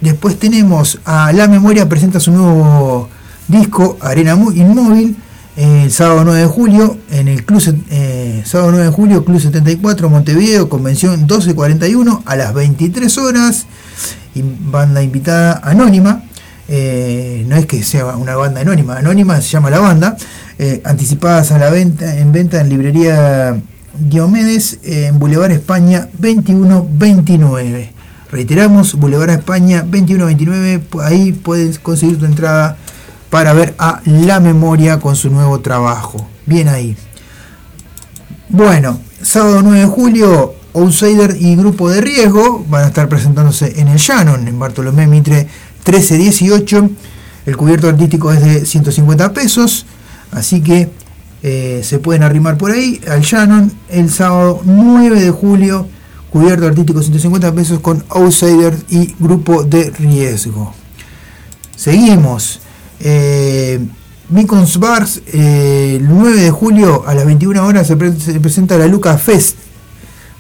después 0.01 0.39
tenemos 0.39 1.01
a 1.05 1.33
La 1.33 1.49
Memoria 1.49 1.89
presenta 1.89 2.19
su 2.19 2.33
nuevo 2.33 3.11
disco 3.47 3.99
Arena 4.01 4.33
Inmóvil 4.33 5.17
el 5.57 5.91
sábado 5.91 6.25
9 6.25 6.41
de 6.41 6.47
julio 6.47 6.99
en 7.11 7.29
el 7.29 7.45
Club 7.45 7.63
eh, 7.91 8.43
sábado 8.47 8.71
9 8.71 8.87
de 8.87 8.93
julio 8.93 9.25
Club 9.25 9.41
74 9.41 10.09
Montevideo 10.09 10.69
convención 10.69 11.17
1241 11.17 12.23
a 12.25 12.37
las 12.37 12.55
23 12.55 13.19
horas 13.19 13.67
y 14.35 14.43
banda 14.43 15.03
invitada 15.03 15.61
anónima 15.65 16.23
eh, 16.69 17.45
no 17.49 17.57
es 17.57 17.67
que 17.67 17.83
sea 17.83 18.07
una 18.17 18.37
banda 18.37 18.61
anónima 18.61 18.97
anónima 18.97 19.41
se 19.41 19.49
llama 19.49 19.71
la 19.71 19.81
banda 19.81 20.17
eh, 20.59 20.81
anticipadas 20.85 21.51
a 21.51 21.59
la 21.59 21.69
venta 21.71 22.17
en 22.17 22.31
venta 22.31 22.61
en 22.61 22.69
librería 22.69 23.61
Diomedes 23.99 24.79
eh, 24.85 25.07
en 25.07 25.19
Boulevard 25.19 25.51
España 25.51 26.09
2129 26.13 27.93
reiteramos 28.31 28.95
Boulevard 28.95 29.31
España 29.31 29.81
2129 29.81 30.83
ahí 31.03 31.33
puedes 31.33 31.81
conseguir 31.81 32.21
tu 32.21 32.27
entrada 32.27 32.77
para 33.31 33.53
ver 33.53 33.75
a 33.79 34.01
La 34.05 34.41
Memoria 34.41 34.99
con 34.99 35.17
su 35.17 35.31
nuevo 35.31 35.61
trabajo. 35.61 36.27
Bien 36.47 36.69
ahí. 36.69 36.97
Bueno, 38.49 39.01
sábado 39.23 39.63
9 39.63 39.79
de 39.79 39.87
julio, 39.87 40.55
Outsider 40.75 41.37
y 41.39 41.55
Grupo 41.55 41.89
de 41.89 42.01
Riesgo 42.01 42.65
van 42.69 42.85
a 42.85 42.87
estar 42.89 43.09
presentándose 43.09 43.81
en 43.81 43.89
el 43.89 43.99
Shannon, 43.99 44.47
en 44.49 44.59
Bartolomé 44.59 45.07
Mitre 45.07 45.47
1318. 45.87 46.91
El 47.47 47.57
cubierto 47.57 47.89
artístico 47.89 48.33
es 48.33 48.43
de 48.43 48.67
150 48.67 49.33
pesos, 49.33 49.87
así 50.33 50.61
que 50.61 50.91
eh, 51.43 51.81
se 51.85 51.99
pueden 52.01 52.23
arrimar 52.23 52.59
por 52.59 52.73
ahí 52.73 53.01
al 53.09 53.23
Shannon 53.23 53.73
el 53.89 54.11
sábado 54.11 54.61
9 54.65 55.21
de 55.21 55.31
julio. 55.31 55.87
Cubierto 56.31 56.67
artístico 56.67 57.01
150 57.03 57.53
pesos 57.55 57.81
con 57.81 58.05
Outsider 58.09 58.77
y 58.89 59.15
Grupo 59.19 59.65
de 59.65 59.91
Riesgo. 59.91 60.75
Seguimos. 61.77 62.61
Eh, 63.01 63.81
Bars, 64.79 65.23
eh, 65.33 65.97
el 65.99 66.09
9 66.09 66.41
de 66.41 66.51
julio 66.51 67.05
a 67.07 67.15
las 67.15 67.25
21 67.27 67.67
horas 67.67 67.87
se, 67.87 67.97
pre- 67.97 68.19
se 68.19 68.39
presenta 68.39 68.79
la 68.79 68.87
Luca 68.87 69.17
Fest 69.19 69.57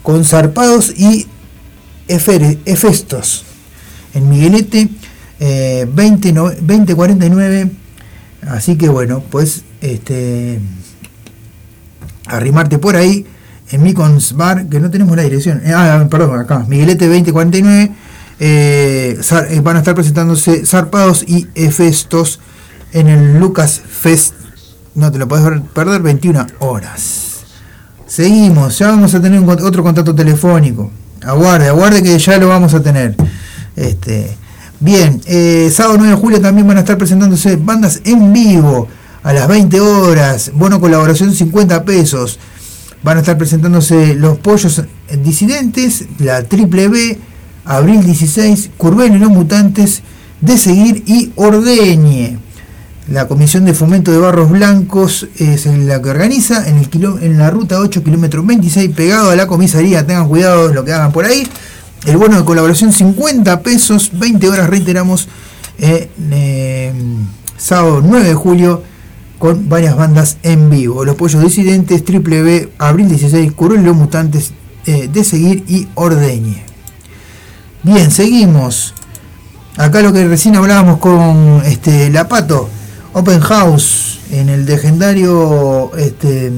con 0.02 0.24
zarpados 0.24 0.90
y 0.96 1.26
efestos 2.06 3.44
en 4.14 4.28
Miguelete 4.28 4.88
eh, 5.40 5.88
20, 5.92 6.32
no- 6.32 6.50
2049. 6.50 7.70
Así 8.48 8.76
que 8.76 8.88
bueno, 8.88 9.22
pues 9.30 9.62
este 9.80 10.60
arrimarte 12.26 12.78
por 12.78 12.96
ahí 12.96 13.26
en 13.70 13.82
Micons 13.82 14.32
Bar, 14.34 14.66
que 14.68 14.80
no 14.80 14.90
tenemos 14.90 15.16
la 15.16 15.22
dirección. 15.22 15.60
Eh, 15.64 15.72
ah, 15.74 16.06
perdón, 16.10 16.38
acá, 16.40 16.64
Miguelete 16.68 17.06
2049. 17.06 17.90
eh, 18.40 19.20
eh, 19.50 19.60
van 19.62 19.76
a 19.76 19.78
estar 19.80 19.94
presentándose 19.94 20.64
zarpados 20.64 21.24
y 21.26 21.46
efestos 21.54 22.40
en 22.92 23.08
el 23.08 23.38
Lucas 23.38 23.80
Fest. 23.80 24.34
No 24.94 25.10
te 25.10 25.18
lo 25.18 25.28
puedes 25.28 25.60
perder 25.72 26.02
21 26.02 26.46
horas. 26.60 27.30
Seguimos, 28.06 28.76
ya 28.78 28.88
vamos 28.88 29.14
a 29.14 29.22
tener 29.22 29.40
otro 29.40 29.82
contacto 29.82 30.14
telefónico. 30.14 30.90
Aguarde, 31.22 31.68
aguarde 31.68 32.02
que 32.02 32.18
ya 32.18 32.38
lo 32.38 32.48
vamos 32.48 32.74
a 32.74 32.82
tener. 32.82 33.14
Este, 33.76 34.36
bien, 34.80 35.20
eh, 35.26 35.70
sábado 35.72 35.96
9 35.98 36.14
de 36.14 36.20
julio 36.20 36.40
también 36.40 36.66
van 36.66 36.78
a 36.78 36.80
estar 36.80 36.98
presentándose 36.98 37.56
bandas 37.56 38.00
en 38.04 38.32
vivo 38.32 38.88
a 39.22 39.32
las 39.32 39.46
20 39.46 39.80
horas. 39.80 40.50
Bono 40.54 40.80
colaboración 40.80 41.32
50 41.32 41.84
pesos. 41.84 42.38
Van 43.02 43.16
a 43.16 43.20
estar 43.20 43.38
presentándose 43.38 44.14
los 44.14 44.38
pollos 44.38 44.82
disidentes, 45.22 46.06
la 46.18 46.42
triple 46.42 46.88
B, 46.88 47.18
abril 47.64 48.04
16, 48.04 48.70
Curvelo 48.76 49.16
y 49.16 49.18
los 49.18 49.30
mutantes, 49.30 50.02
de 50.40 50.58
seguir 50.58 51.04
y 51.06 51.32
Ordeñe. 51.36 52.38
La 53.10 53.26
Comisión 53.26 53.64
de 53.64 53.74
Fomento 53.74 54.12
de 54.12 54.18
Barros 54.18 54.50
Blancos 54.50 55.26
es 55.36 55.66
la 55.66 56.00
que 56.00 56.10
organiza 56.10 56.68
en, 56.68 56.76
el 56.76 56.88
en 57.22 57.38
la 57.38 57.50
ruta 57.50 57.80
8, 57.80 58.04
kilómetro 58.04 58.44
26, 58.44 58.94
pegado 58.94 59.30
a 59.30 59.36
la 59.36 59.48
comisaría. 59.48 60.06
Tengan 60.06 60.28
cuidado 60.28 60.72
lo 60.72 60.84
que 60.84 60.92
hagan 60.92 61.10
por 61.10 61.24
ahí. 61.24 61.44
El 62.06 62.18
bono 62.18 62.36
de 62.36 62.44
colaboración 62.44 62.92
50 62.92 63.62
pesos, 63.62 64.12
20 64.12 64.48
horas, 64.48 64.70
reiteramos, 64.70 65.26
eh, 65.80 66.92
sábado 67.58 68.00
9 68.00 68.28
de 68.28 68.34
julio, 68.34 68.84
con 69.40 69.68
varias 69.68 69.96
bandas 69.96 70.36
en 70.44 70.70
vivo. 70.70 71.04
Los 71.04 71.16
Pollos 71.16 71.42
Disidentes, 71.42 72.04
Triple 72.04 72.42
B, 72.42 72.72
Abril 72.78 73.08
16, 73.08 73.50
Curul 73.54 73.82
los 73.82 73.96
Mutantes, 73.96 74.52
eh, 74.86 75.10
de 75.12 75.24
seguir 75.24 75.64
y 75.66 75.88
Ordeñe. 75.96 76.62
Bien, 77.82 78.08
seguimos. 78.12 78.94
acá 79.76 80.00
lo 80.00 80.12
que 80.12 80.28
recién 80.28 80.54
hablábamos 80.54 80.98
con 80.98 81.60
este 81.64 82.08
Lapato, 82.10 82.68
Open 83.12 83.40
House 83.40 84.20
en 84.30 84.48
el 84.48 84.66
legendario 84.66 85.90
este, 85.96 86.52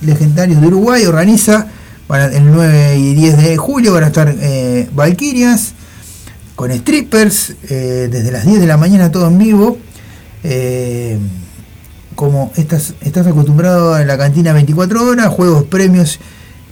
legendario 0.00 0.60
de 0.60 0.66
Uruguay 0.66 1.04
organiza 1.04 1.66
para 2.06 2.26
el 2.26 2.50
9 2.50 2.96
y 2.96 3.14
10 3.14 3.36
de 3.36 3.56
julio 3.58 3.92
van 3.92 4.04
a 4.04 4.06
estar 4.06 4.34
eh, 4.40 4.88
con 6.56 6.72
strippers 6.72 7.54
eh, 7.68 8.08
desde 8.10 8.32
las 8.32 8.46
10 8.46 8.60
de 8.60 8.66
la 8.66 8.76
mañana 8.76 9.12
todo 9.12 9.28
en 9.28 9.38
vivo. 9.38 9.78
Eh, 10.42 11.18
como 12.14 12.50
estás, 12.56 12.94
estás 13.00 13.26
acostumbrado 13.26 13.94
a 13.94 14.04
la 14.04 14.18
cantina 14.18 14.52
24 14.52 15.04
horas, 15.04 15.28
juegos, 15.28 15.64
premios, 15.64 16.18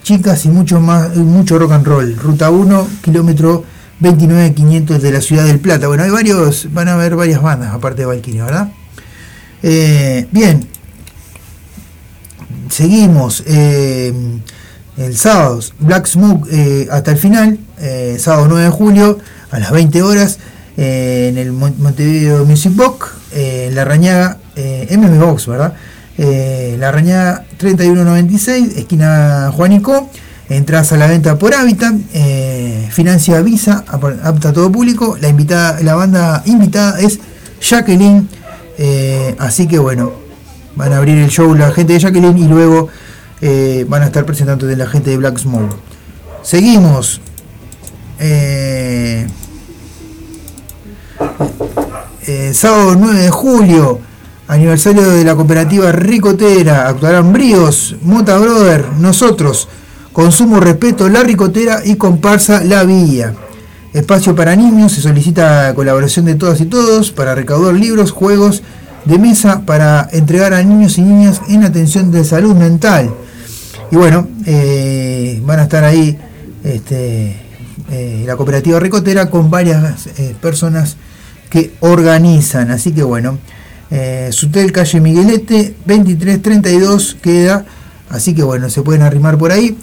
chicas 0.03 0.45
y 0.45 0.49
mucho 0.49 0.81
más, 0.81 1.15
mucho 1.15 1.59
rock 1.59 1.73
and 1.73 1.87
roll. 1.87 2.17
Ruta 2.17 2.51
1, 2.51 2.89
kilómetro 3.03 3.63
29500 4.01 5.01
de 5.01 5.13
la 5.13 5.21
ciudad 5.21 5.45
del 5.45 5.61
Plata. 5.61 5.87
Bueno, 5.87 6.03
hay 6.03 6.11
varios, 6.11 6.73
van 6.73 6.89
a 6.89 6.95
haber 6.95 7.15
varias 7.15 7.43
bandas 7.43 7.73
aparte 7.73 8.03
de 8.03 8.07
Valkyria, 8.07 8.45
¿verdad? 8.45 8.73
Eh, 9.63 10.27
bien, 10.31 10.67
seguimos. 12.71 13.43
eh, 13.47 14.13
el 14.97 15.17
sábado, 15.17 15.61
Black 15.79 16.07
Smoke 16.07 16.49
eh, 16.51 16.89
hasta 16.91 17.11
el 17.11 17.19
final, 17.19 17.59
sábado 18.19 18.47
9 18.49 18.65
de 18.65 18.71
julio 18.71 19.19
a 19.51 19.59
las 19.59 19.71
20 19.71 20.03
horas 20.03 20.39
en 20.79 21.37
el 21.37 21.53
Mon- 21.53 21.75
Montevideo 21.79 22.45
Music 22.47 22.73
Box, 22.75 23.09
La 23.75 23.85
Rañaga, 23.85 24.39
MM 24.57 25.19
Box, 25.19 25.47
¿verdad? 25.49 25.75
La 26.17 26.91
Rañaga 26.93 27.45
3196, 27.59 28.77
esquina 28.79 29.51
Juanico, 29.55 30.09
entradas 30.49 30.93
a 30.93 30.97
la 30.97 31.09
venta 31.09 31.39
por 31.39 31.53
Hábitat, 31.55 31.95
eh, 32.15 32.89
financia 32.91 33.39
Visa, 33.43 33.85
ap- 33.89 34.05
apta 34.25 34.49
a 34.49 34.53
todo 34.55 34.73
público, 34.73 35.19
la, 35.21 35.29
invitada, 35.29 35.79
la 35.83 35.95
banda 35.95 36.43
invitada 36.47 36.99
es 37.01 37.19
Jacqueline, 37.61 38.29
eh, 38.79 39.35
así 39.39 39.67
que 39.67 39.79
bueno, 39.79 40.13
van 40.75 40.93
a 40.93 40.99
abrir 40.99 41.19
el 41.19 41.29
show 41.31 41.55
la 41.55 41.71
gente 41.73 41.95
de 41.95 41.99
Jacqueline 41.99 42.39
y 42.39 42.47
luego 42.47 42.89
eh, 43.41 43.85
van 43.89 44.03
a 44.03 44.07
estar 44.07 44.25
presentando 44.25 44.67
de 44.67 44.77
la 44.77 44.87
gente 44.87 45.11
de 45.11 45.17
Black 45.17 45.39
Smoke. 45.39 45.75
Seguimos. 46.43 47.21
Eh, 48.19 49.27
sábado 52.53 52.97
9 52.99 53.21
de 53.21 53.31
julio, 53.31 54.01
aniversario 54.49 55.11
de 55.11 55.25
la 55.25 55.35
cooperativa 55.35 55.93
Ricotera. 55.93 56.89
Actuarán 56.89 57.33
Bríos, 57.33 57.97
Mota 58.03 58.37
Brother, 58.39 58.93
nosotros, 58.99 59.69
Consumo 60.13 60.59
Respeto, 60.59 61.09
La 61.09 61.23
Ricotera 61.23 61.83
y 61.85 61.97
Comparsa 61.97 62.65
La 62.65 62.83
Villa. 62.85 63.35
Espacio 63.97 64.37
para 64.37 64.55
niños, 64.55 64.93
se 64.93 65.01
solicita 65.01 65.73
colaboración 65.75 66.27
de 66.27 66.35
todas 66.35 66.61
y 66.61 66.67
todos 66.67 67.13
para 67.13 67.35
recaudar 67.35 67.73
libros, 67.73 68.11
juegos 68.11 68.63
de 69.07 69.19
mesa 69.19 69.63
para 69.65 70.07
entregar 70.13 70.53
a 70.53 70.63
niños 70.63 70.99
y 70.99 71.01
niñas 71.01 71.41
en 71.49 71.65
atención 71.65 72.11
de 72.11 72.23
salud 72.23 72.55
mental. 72.55 73.09
Y 73.91 73.97
bueno, 73.97 74.29
eh, 74.45 75.41
van 75.47 75.61
a 75.61 75.63
estar 75.63 75.83
ahí 75.83 76.19
este, 76.63 77.37
eh, 77.91 78.25
la 78.27 78.37
cooperativa 78.37 78.79
Ricotera 78.79 79.31
con 79.31 79.51
varias 79.51 80.09
eh, 80.19 80.37
personas 80.43 80.99
que 81.49 81.73
organizan. 81.81 82.71
Así 82.71 82.93
que 82.93 83.03
bueno, 83.03 83.39
Sutel 84.29 84.73
calle 84.73 85.01
Miguelete 85.01 85.75
2332 85.87 87.17
queda. 87.23 87.65
Así 88.11 88.35
que 88.35 88.43
bueno, 88.43 88.69
se 88.69 88.83
pueden 88.83 89.01
arrimar 89.01 89.39
por 89.39 89.53
ahí 89.53 89.79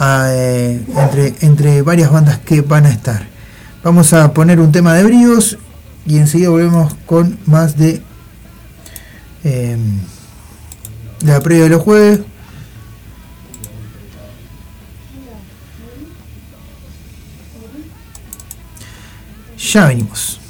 ah, 0.00 0.30
entre, 0.30 1.32
entre 1.40 1.80
varias 1.80 2.12
bandas 2.12 2.40
que 2.40 2.60
van 2.60 2.84
a 2.84 2.90
estar. 2.90 3.33
Vamos 3.84 4.14
a 4.14 4.32
poner 4.32 4.60
un 4.60 4.72
tema 4.72 4.94
de 4.94 5.04
bríos 5.04 5.58
y 6.06 6.16
enseguida 6.16 6.48
volvemos 6.48 6.94
con 7.04 7.38
más 7.44 7.76
de 7.76 8.00
eh, 9.44 9.76
la 11.20 11.38
previa 11.40 11.64
de 11.64 11.68
los 11.68 11.82
jueves. 11.82 12.20
Ya 19.58 19.86
venimos. 19.86 20.40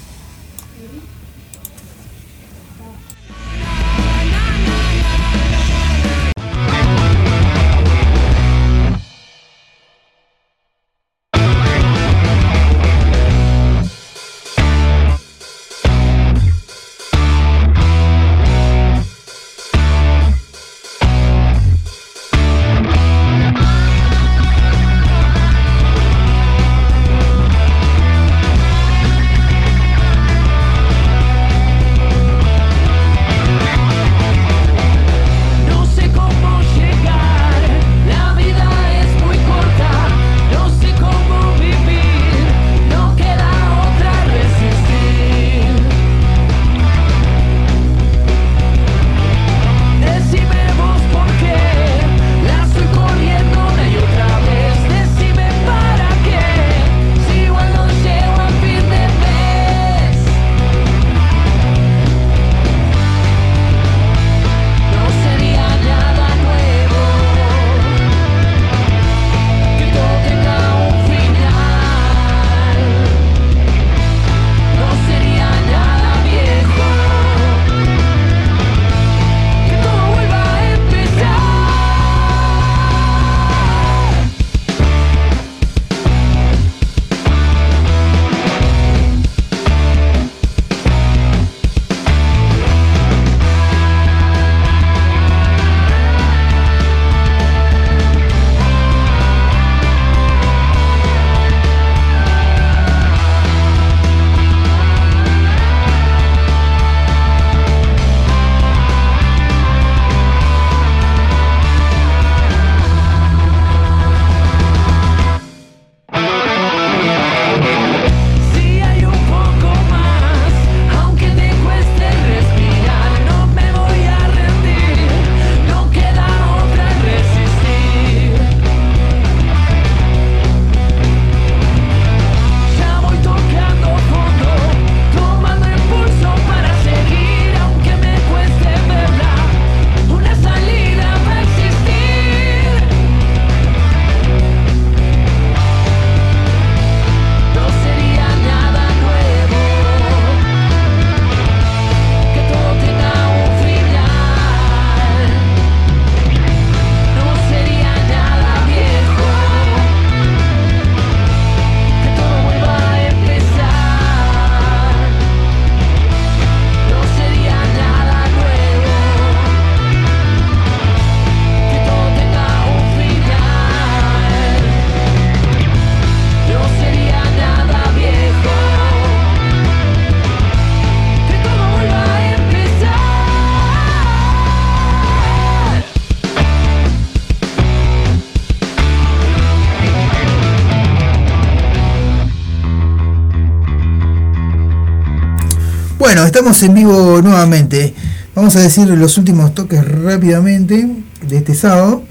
En 196.62 196.74
vivo 196.74 197.20
nuevamente. 197.22 197.94
Vamos 198.34 198.56
a 198.56 198.60
decir 198.60 198.88
los 198.88 199.18
últimos 199.18 199.54
toques 199.54 199.86
rápidamente 199.86 200.88
de 201.26 201.36
este 201.36 201.54
sábado. 201.54 202.04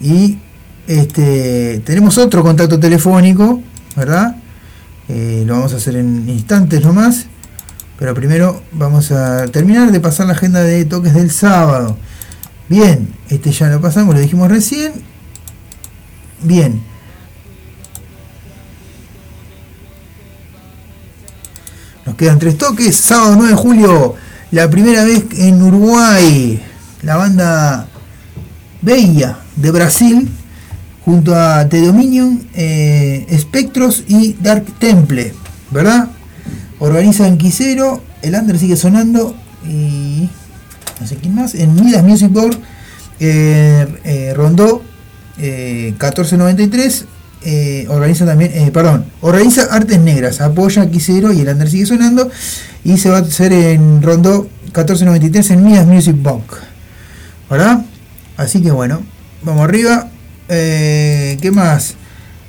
Y 0.00 0.38
este, 0.86 1.82
tenemos 1.84 2.18
otro 2.18 2.42
contacto 2.42 2.78
telefónico, 2.78 3.60
¿verdad? 3.96 4.36
Eh, 5.08 5.44
lo 5.46 5.54
vamos 5.54 5.72
a 5.74 5.76
hacer 5.76 5.96
en 5.96 6.28
instantes 6.28 6.82
nomás. 6.82 7.26
Pero 7.98 8.14
primero 8.14 8.62
vamos 8.72 9.10
a 9.10 9.46
terminar 9.48 9.90
de 9.90 10.00
pasar 10.00 10.26
la 10.26 10.32
agenda 10.32 10.62
de 10.62 10.84
toques 10.84 11.14
del 11.14 11.30
sábado. 11.30 11.96
Bien, 12.68 13.08
este 13.30 13.52
ya 13.52 13.68
lo 13.68 13.80
pasamos, 13.80 14.14
lo 14.14 14.20
dijimos 14.20 14.50
recién. 14.50 14.92
Bien. 16.42 16.95
Quedan 22.16 22.38
tres 22.38 22.58
toques. 22.58 22.96
Sábado 22.96 23.34
9 23.36 23.50
de 23.50 23.56
julio, 23.56 24.14
la 24.50 24.70
primera 24.70 25.04
vez 25.04 25.24
en 25.36 25.62
Uruguay, 25.62 26.62
la 27.02 27.16
banda 27.16 27.88
Bella 28.82 29.38
de 29.56 29.70
Brasil, 29.70 30.28
junto 31.04 31.34
a 31.34 31.68
The 31.68 31.80
Dominion, 31.80 32.48
eh, 32.54 33.26
Spectros 33.38 34.04
y 34.08 34.34
Dark 34.40 34.64
Temple, 34.78 35.34
¿verdad? 35.70 36.08
Organizan 36.78 37.38
Quisero, 37.38 38.02
el 38.22 38.34
under 38.34 38.58
sigue 38.58 38.76
sonando 38.76 39.34
y 39.68 40.28
no 41.00 41.06
sé 41.06 41.16
quién 41.16 41.34
más. 41.34 41.54
En 41.54 41.74
Midas 41.74 42.04
Music 42.04 42.30
Board 42.30 42.58
eh, 43.20 43.86
eh, 44.04 44.32
rondó 44.34 44.82
eh, 45.38 45.94
1493. 45.98 47.06
Eh, 47.46 47.86
organiza 47.88 48.26
también, 48.26 48.50
eh, 48.54 48.70
perdón, 48.72 49.04
organiza 49.20 49.62
Artes 49.70 50.00
Negras, 50.00 50.40
apoya 50.40 50.90
Quisero 50.90 51.32
y 51.32 51.40
el 51.40 51.48
under 51.48 51.70
sigue 51.70 51.86
sonando. 51.86 52.28
Y 52.84 52.98
se 52.98 53.08
va 53.08 53.18
a 53.18 53.20
hacer 53.20 53.52
en 53.52 54.02
Rondó 54.02 54.48
1493 54.64 55.50
en 55.52 55.64
Midas 55.64 55.86
Music 55.86 56.16
Box. 56.20 56.58
¿Verdad? 57.48 57.84
Así 58.36 58.60
que 58.62 58.70
bueno, 58.70 59.00
vamos 59.42 59.62
arriba. 59.64 60.08
Eh, 60.48 61.38
¿Qué 61.40 61.50
más? 61.50 61.94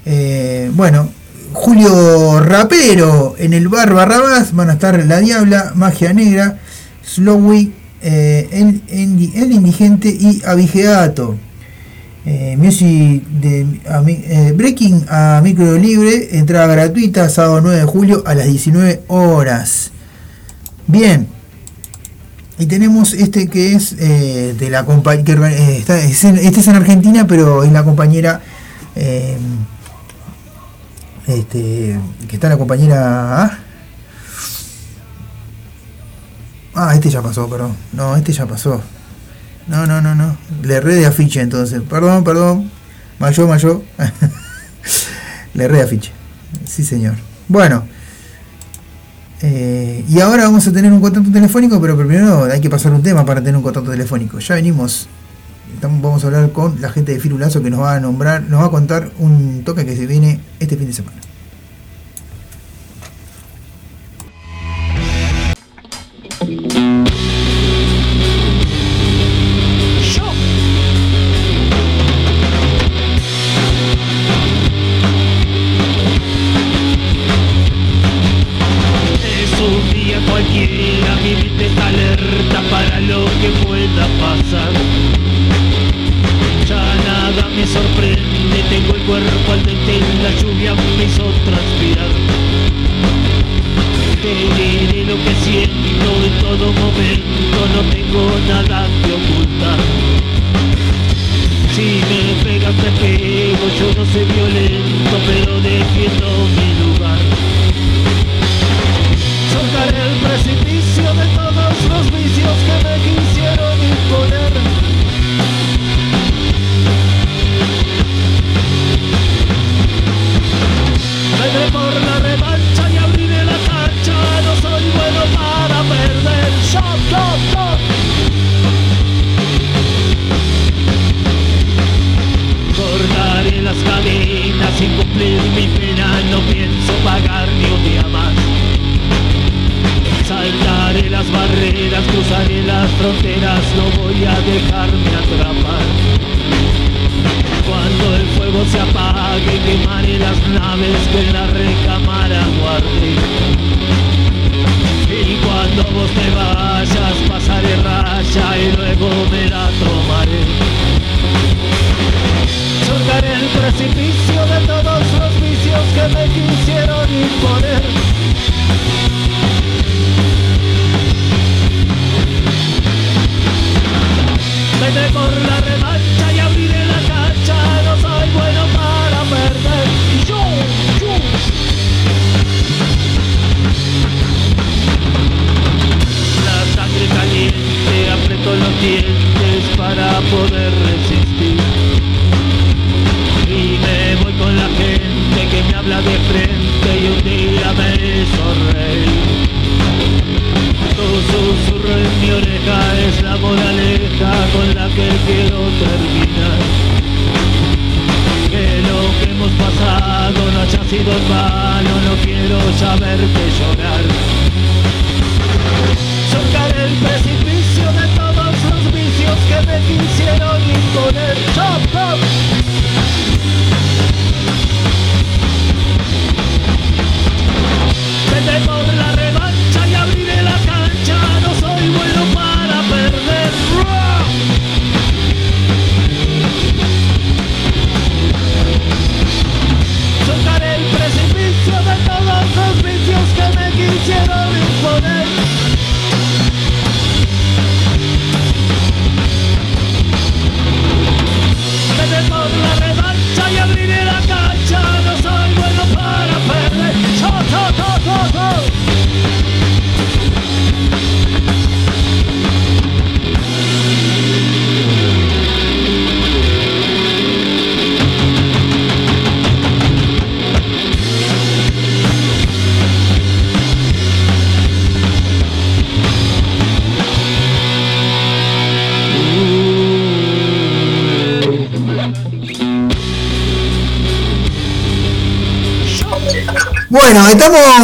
Eh, 0.05 0.71
bueno, 0.73 1.09
Julio 1.53 2.39
Rapero 2.39 3.35
en 3.37 3.53
el 3.53 3.67
bar 3.67 3.93
Barrabás 3.93 4.53
van 4.53 4.69
a 4.69 4.73
estar 4.73 5.03
La 5.05 5.19
Diabla, 5.19 5.71
Magia 5.75 6.13
Negra, 6.13 6.59
Slowy, 7.05 7.71
el, 8.01 8.81
Indi- 8.87 9.31
el 9.35 9.51
Indigente 9.51 10.09
y 10.09 10.41
Abigeato. 10.45 11.37
Eh, 12.29 12.57
de 12.57 13.79
eh, 13.87 14.51
Breaking 14.53 15.05
a 15.07 15.39
micro 15.41 15.77
libre, 15.77 16.37
entrada 16.37 16.67
gratuita, 16.67 17.29
sábado 17.29 17.61
9 17.61 17.79
de 17.79 17.85
julio 17.85 18.23
a 18.25 18.35
las 18.35 18.47
19 18.47 19.03
horas. 19.07 19.91
Bien, 20.87 21.27
y 22.59 22.65
tenemos 22.65 23.13
este 23.13 23.47
que 23.47 23.73
es 23.73 23.93
eh, 23.99 24.53
de 24.59 24.69
la 24.69 24.83
compañía, 24.83 25.23
este 25.79 26.09
es 26.09 26.67
en 26.67 26.75
Argentina, 26.75 27.25
pero 27.27 27.63
es 27.63 27.71
la 27.71 27.85
compañera 27.85 28.41
eh, 28.95 29.37
este, 31.27 31.99
que 32.27 32.35
está 32.35 32.49
la 32.49 32.57
compañera 32.57 33.43
¿ah? 33.43 33.59
ah 36.73 36.95
este 36.95 37.09
ya 37.09 37.21
pasó 37.21 37.47
perdón 37.49 37.75
no 37.93 38.15
este 38.15 38.33
ya 38.33 38.45
pasó 38.45 38.81
no 39.67 39.85
no 39.85 40.01
no 40.01 40.15
no. 40.15 40.37
Le 40.63 40.75
erré 40.75 40.95
de 40.95 41.05
afiche 41.05 41.41
entonces. 41.41 41.81
Perdón 41.89 42.23
perdón. 42.23 42.71
Mayo 43.19 43.47
mayo. 43.47 43.83
Le 45.53 45.63
erré 45.63 45.77
de 45.77 45.83
afiche. 45.83 46.11
Sí 46.65 46.83
señor. 46.83 47.15
Bueno. 47.47 47.83
Eh, 49.41 50.03
y 50.09 50.19
ahora 50.19 50.45
vamos 50.45 50.67
a 50.67 50.71
tener 50.71 50.91
un 50.91 50.99
contacto 50.99 51.31
telefónico 51.31 51.79
pero 51.79 51.95
primero 51.95 52.45
hay 52.45 52.59
que 52.59 52.71
pasar 52.71 52.91
un 52.91 53.03
tema 53.03 53.23
para 53.23 53.39
tener 53.39 53.55
un 53.55 53.63
contacto 53.63 53.91
telefónico. 53.91 54.39
Ya 54.39 54.55
venimos. 54.55 55.07
Vamos 55.81 56.23
a 56.23 56.27
hablar 56.27 56.51
con 56.51 56.81
la 56.81 56.89
gente 56.89 57.13
de 57.13 57.19
Firulazo 57.19 57.61
que 57.61 57.69
nos 57.69 57.81
va 57.81 57.95
a 57.95 57.99
nombrar, 57.99 58.41
nos 58.43 58.61
va 58.61 58.65
a 58.65 58.71
contar 58.71 59.11
un 59.19 59.63
toque 59.63 59.85
que 59.85 59.95
se 59.95 60.07
viene 60.07 60.39
este 60.59 60.75
fin 60.75 60.87
de 60.87 60.93
semana. 60.93 61.26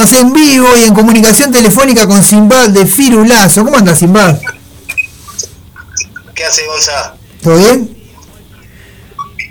Estamos 0.03 0.13
en 0.13 0.33
vivo 0.33 0.75
y 0.75 0.83
en 0.83 0.93
comunicación 0.93 1.51
telefónica 1.51 2.07
con 2.07 2.23
Simbad 2.23 2.69
de 2.69 2.85
Firulazo. 2.85 3.63
¿Cómo 3.63 3.77
anda 3.77 3.95
Simbad? 3.95 4.35
¿Qué 6.35 6.45
hace 6.45 6.65
Gonza? 6.65 7.15
¿Todo 7.41 7.57
bien? 7.57 7.89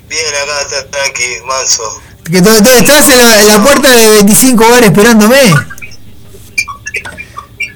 Bien, 0.09 0.25
acá 0.43 0.61
está 0.63 0.91
tranqui, 0.91 1.25
manso. 1.47 1.83
Que 2.31 2.43
todo, 2.43 2.63
todo- 2.63 2.75
estás 2.75 3.09
en 3.09 3.19
la, 3.19 3.41
en 3.41 3.49
la 3.49 3.63
puerta 3.63 3.91
de 3.91 4.09
25 4.11 4.69
bar 4.71 4.85
esperándome. 4.85 5.37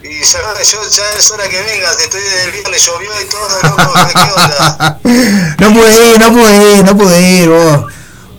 Y 0.03 0.23
ya, 0.25 0.39
yo, 0.63 0.79
ya 0.91 1.19
es 1.19 1.31
hora 1.31 1.49
que 1.49 1.61
vengas, 1.63 1.99
estoy 2.01 2.21
desde 2.21 2.45
el 2.45 2.53
viernes, 2.53 2.85
llovió 2.87 3.11
y 3.21 3.25
todo, 3.29 3.63
loco, 3.63 3.93
¿qué 4.13 4.19
onda? 4.21 4.99
no 5.59 5.73
pude 5.73 6.13
ir, 6.13 6.19
no 6.21 6.33
pude 6.33 6.79
ir, 6.79 6.85
no 6.85 6.97
pude 6.97 7.21
ir 7.43 7.49
vos. 7.49 7.93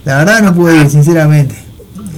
La 0.05 0.17
verdad 0.19 0.41
no 0.41 0.53
pude 0.55 0.77
ir, 0.77 0.89
sinceramente. 0.89 1.55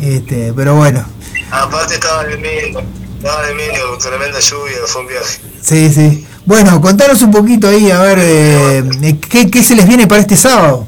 Este, 0.01 0.53
pero 0.55 0.75
bueno. 0.75 1.05
Aparte 1.51 1.95
estaba 1.95 2.23
medio, 2.23 2.81
estaba 3.17 3.53
medio, 3.53 3.97
tremenda 3.97 4.39
lluvia, 4.39 4.77
fue 4.85 5.01
un 5.01 5.07
viaje. 5.07 5.39
Sí, 5.61 5.89
sí. 5.93 6.27
Bueno, 6.45 6.79
contanos 6.81 7.21
un 7.21 7.31
poquito 7.31 7.67
ahí, 7.67 7.91
a 7.91 7.99
ver, 8.01 8.17
eh, 8.21 8.83
¿qué, 9.29 9.49
¿qué 9.51 9.63
se 9.63 9.75
les 9.75 9.87
viene 9.87 10.07
para 10.07 10.21
este 10.21 10.35
sábado? 10.37 10.87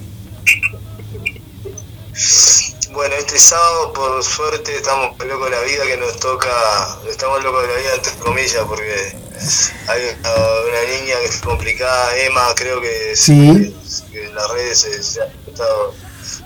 Bueno, 2.91 3.15
este 3.15 3.39
sábado, 3.39 3.93
por 3.93 4.23
suerte, 4.23 4.75
estamos 4.75 5.17
locos 5.25 5.49
de 5.49 5.55
la 5.55 5.61
vida 5.63 5.83
que 5.85 5.97
nos 5.97 6.19
toca, 6.19 6.49
estamos 7.09 7.43
locos 7.43 7.63
de 7.63 7.67
la 7.69 7.79
vida 7.79 7.95
entre 7.95 8.13
comillas, 8.15 8.63
porque 8.67 9.15
hay 9.87 10.01
una, 10.19 10.29
una 10.29 10.99
niña 10.99 11.15
que 11.21 11.25
es 11.25 11.37
complicada, 11.37 12.17
Emma, 12.17 12.41
creo 12.55 12.81
que, 12.81 13.15
Sí. 13.15 13.73
que 14.11 14.25
en 14.25 14.35
las 14.35 14.49
redes 14.51 14.79
se, 14.81 15.01
se 15.03 15.21
ha 15.21 15.25
estado 15.47 15.93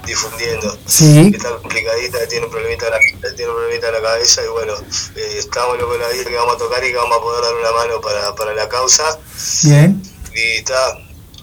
difundiendo. 0.06 0.78
Sí. 0.86 1.32
que 1.32 1.38
está 1.38 1.49
complicadita, 1.58 2.20
que 2.20 2.28
tiene 2.28 2.45
un 2.45 2.51
problemita 2.51 2.88
en 2.88 2.91
la, 2.93 3.36
tiene 3.36 3.49
un 3.51 3.58
problemita 3.58 3.88
en 3.88 3.93
la 3.93 4.01
cabeza 4.01 4.43
y 4.43 4.47
bueno, 4.47 4.74
eh, 5.16 5.36
estamos 5.39 5.78
de 5.78 5.97
la 5.97 6.08
vida 6.10 6.26
que 6.26 6.36
vamos 6.36 6.56
a 6.56 6.58
tocar 6.58 6.84
y 6.84 6.89
que 6.91 6.95
vamos 6.97 7.18
a 7.18 7.22
poder 7.22 7.43
dar 7.43 7.56
una 7.56 7.72
mano 7.72 8.01
para, 8.01 8.36
para 8.36 8.53
la 8.53 8.68
causa 8.70 9.20
Bien. 9.64 10.01
y 10.34 10.58
está, 10.60 10.97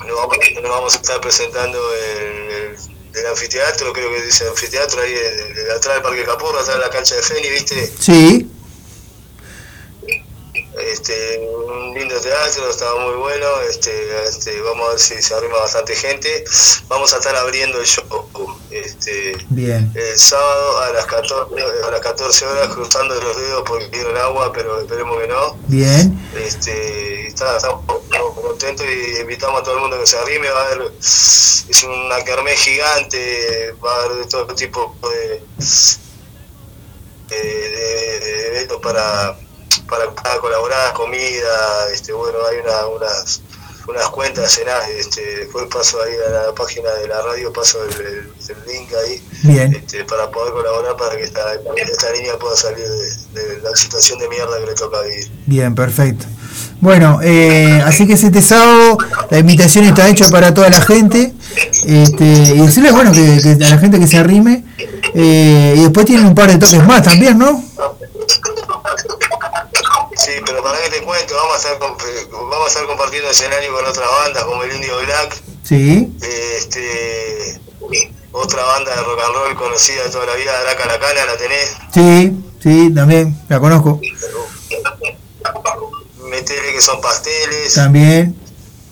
nos 0.06 0.16
vamos, 0.16 0.36
nos 0.62 0.70
vamos 0.70 0.94
a 0.94 0.96
estar 0.98 1.20
presentando 1.20 1.78
en 1.96 2.50
el, 2.50 2.76
el 3.14 3.26
anfiteatro, 3.26 3.92
creo 3.92 4.10
que 4.10 4.22
dice 4.22 4.48
anfiteatro 4.48 5.02
ahí 5.02 5.12
en- 5.14 5.70
atrás 5.76 5.94
del 5.94 6.02
Parque 6.02 6.24
Capurro, 6.24 6.58
atrás 6.60 6.76
de 6.78 6.82
la 6.84 6.90
cancha 6.90 7.14
de 7.16 7.22
Feni, 7.22 7.50
¿viste? 7.50 7.92
Sí. 7.98 8.48
Este, 11.02 11.40
un 11.40 11.92
lindo 11.94 12.14
teatro, 12.20 12.70
estaba 12.70 13.00
muy 13.00 13.16
bueno, 13.16 13.46
este, 13.68 14.22
este, 14.22 14.60
vamos 14.60 14.86
a 14.86 14.90
ver 14.90 15.00
si 15.00 15.20
se 15.20 15.34
arrima 15.34 15.56
bastante 15.58 15.96
gente, 15.96 16.44
vamos 16.86 17.12
a 17.12 17.16
estar 17.16 17.34
abriendo 17.34 17.80
el 17.80 17.86
show, 17.86 18.28
este, 18.70 19.36
Bien. 19.48 19.90
el 19.96 20.16
sábado 20.16 20.78
a 20.78 20.92
las 20.92 21.06
14, 21.06 21.60
a 21.84 21.90
las 21.90 22.00
14 22.00 22.46
horas 22.46 22.68
cruzando 22.68 23.16
los 23.20 23.36
dedos 23.36 23.64
porque 23.66 23.90
quiero 23.90 24.16
agua, 24.22 24.52
pero 24.52 24.78
esperemos 24.80 25.20
que 25.20 25.26
no. 25.26 25.56
Bien. 25.66 26.16
Este, 26.36 27.26
estamos 27.26 27.82
contentos 28.40 28.86
y 28.86 29.20
invitamos 29.22 29.60
a 29.60 29.64
todo 29.64 29.74
el 29.74 29.80
mundo 29.80 29.98
que 29.98 30.06
se 30.06 30.16
arrime. 30.18 30.48
Va 30.50 30.62
a 30.62 30.66
haber, 30.66 30.92
es 31.00 31.84
una 31.84 32.22
kermés 32.24 32.60
gigante, 32.60 33.72
va 33.84 33.92
a 33.92 34.04
haber 34.04 34.18
de 34.18 34.26
todo 34.26 34.54
tipo 34.54 34.96
de, 35.10 35.42
de, 37.28 37.36
de- 37.42 38.20
de 38.20 38.46
eventos 38.48 38.80
para, 38.80 39.36
para, 39.92 40.10
para 40.14 40.38
colaborar, 40.38 40.92
comida, 40.94 41.54
este, 41.92 42.12
bueno, 42.12 42.38
hay 42.50 42.56
una, 42.64 42.86
unas 42.96 43.42
unas 43.88 44.08
cuentas 44.10 44.58
en 44.58 44.68
este, 44.96 45.20
después 45.38 45.66
paso 45.66 45.98
ahí 46.02 46.12
a 46.28 46.46
la 46.46 46.54
página 46.54 46.88
de 47.00 47.08
la 47.08 47.20
radio, 47.20 47.52
paso 47.52 47.78
el, 47.84 47.90
el- 48.06 48.32
el 48.48 48.72
link 48.72 48.88
ahí 49.04 49.20
Bien. 49.42 49.74
este, 49.74 50.04
para 50.04 50.30
poder 50.30 50.52
colaborar 50.52 50.96
para 50.96 51.16
que 51.16 51.24
esta, 51.24 51.40
esta 51.76 52.12
niña 52.12 52.32
pueda 52.40 52.54
salir 52.54 52.86
de, 53.34 53.40
de 53.56 53.60
la 53.60 53.74
situación 53.74 54.20
de 54.20 54.28
mierda 54.28 54.56
que 54.60 54.66
le 54.66 54.74
toca 54.74 55.00
vivir. 55.02 55.28
Bien, 55.46 55.74
perfecto. 55.74 56.26
Bueno, 56.80 57.18
eh, 57.24 57.82
así 57.84 58.06
que 58.06 58.12
este 58.12 58.40
sábado 58.40 58.98
la 59.30 59.38
invitación 59.38 59.84
está 59.84 60.08
hecha 60.08 60.28
para 60.28 60.54
toda 60.54 60.70
la 60.70 60.80
gente. 60.80 61.32
Este, 61.84 62.24
y 62.54 62.58
decirles, 62.60 62.92
bueno, 62.92 63.10
que, 63.10 63.40
que 63.42 63.64
a 63.64 63.68
la 63.70 63.78
gente 63.78 63.98
que 63.98 64.06
se 64.06 64.16
arrime. 64.16 64.64
eh, 65.14 65.74
y 65.76 65.80
después 65.82 66.06
tienen 66.06 66.26
un 66.26 66.34
par 66.36 66.50
de 66.52 66.58
toques 66.58 66.84
más 66.86 67.02
también, 67.02 67.36
¿no? 67.36 67.64
Sí, 70.32 70.40
pero 70.46 70.62
para 70.62 70.80
que 70.80 70.88
te 70.88 71.02
cuento, 71.02 71.34
vamos 71.34 71.54
a 71.54 71.58
estar, 71.58 71.78
comp- 71.78 72.30
vamos 72.30 72.64
a 72.64 72.68
estar 72.68 72.86
compartiendo 72.86 73.28
escenario 73.28 73.70
con 73.74 73.84
otras 73.84 74.08
bandas 74.10 74.44
como 74.44 74.62
el 74.62 74.74
Indio 74.76 74.98
Black, 75.00 75.36
Sí. 75.62 76.10
este, 76.22 77.60
otra 78.32 78.62
banda 78.64 78.96
de 78.96 79.02
rock 79.02 79.20
and 79.26 79.34
roll 79.34 79.54
conocida 79.56 80.08
toda 80.10 80.24
la 80.26 80.34
vida, 80.36 80.58
Araca 80.60 80.86
La 80.86 80.98
Cana, 80.98 81.26
¿la 81.26 81.36
tenés? 81.36 81.76
Sí, 81.92 82.32
sí, 82.62 82.94
también, 82.94 83.36
la 83.50 83.60
conozco. 83.60 84.00
Metele 86.30 86.72
que 86.72 86.80
son 86.80 87.00
pasteles, 87.02 87.74
También. 87.74 88.34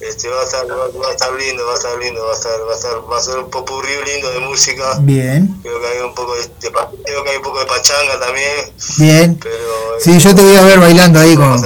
Este, 0.01 0.29
va, 0.29 0.41
a 0.41 0.45
estar, 0.45 0.67
va, 0.71 0.89
va 0.99 1.09
a 1.09 1.13
estar 1.13 1.33
lindo, 1.33 1.67
va 1.67 1.73
a 1.73 1.77
estar 1.77 1.99
lindo, 1.99 2.25
va 2.25 2.33
a 2.33 2.35
estar, 2.35 2.53
va 2.67 2.73
a 2.73 2.77
estar, 2.77 3.13
va 3.13 3.19
a 3.19 3.23
ser 3.23 3.39
un 3.39 3.51
popurrí 3.51 3.93
lindo 4.07 4.31
de 4.31 4.41
música. 4.41 4.99
Bien, 5.01 5.59
Creo 5.63 5.81
que 5.81 5.87
hay 5.87 5.99
un 6.01 6.15
poco 6.15 6.35
de, 6.35 6.43
de 6.43 6.73
creo 7.05 7.25
que 7.25 7.31
hay 7.31 7.37
un 7.37 7.43
poco 7.43 7.61
de 7.61 7.67
pachanga 7.67 8.19
también, 8.19 8.73
bien. 8.99 9.39
pero 9.43 10.01
Sí, 10.01 10.19
yo 10.19 10.35
te 10.35 10.43
voy 10.43 10.57
a 10.57 10.63
ver 10.63 10.81
bailando 10.81 11.21
ahí 11.21 11.37
con. 11.37 11.61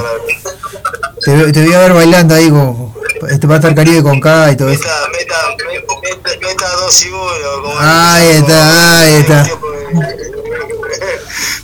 Te, 1.24 1.53
te 1.53 1.64
voy 1.64 1.74
a 1.74 1.78
ver 1.80 1.93
bailando 1.95 2.35
ahí 2.35 2.51
con. 2.51 2.93
Este 3.30 3.47
va 3.47 3.55
a 3.55 3.59
estar 3.59 3.74
Caribe 3.74 4.03
con 4.03 4.20
K 4.20 4.53
y 4.53 4.57
todo 4.57 4.68
eso. 4.68 4.82
Meta, 4.82 5.09
meta, 5.12 5.57
meta, 6.03 6.47
meta 6.47 6.68
dos 6.76 7.05
y 7.05 7.09
uno. 7.09 7.62
Como 7.62 7.74
Ahí 7.78 8.28
está, 8.28 9.01
ahí 9.01 9.14
está. 9.14 9.43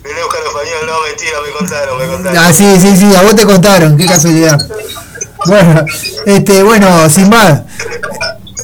Vine 0.02 0.20
a 0.20 0.24
buscar 0.24 0.40
español, 0.46 0.86
no, 0.86 1.02
mentira, 1.02 1.40
me 1.44 1.50
contaron, 1.52 1.98
me 1.98 2.06
contaron. 2.06 2.38
Ah, 2.38 2.52
sí, 2.52 2.78
sí, 2.80 2.96
sí, 2.96 3.14
a 3.14 3.22
vos 3.22 3.34
te 3.36 3.44
contaron, 3.44 3.96
qué 3.96 4.06
casualidad. 4.06 4.58
Bueno, 5.46 5.84
este, 6.26 6.62
bueno, 6.62 7.08
sin 7.10 7.28
más. 7.28 7.62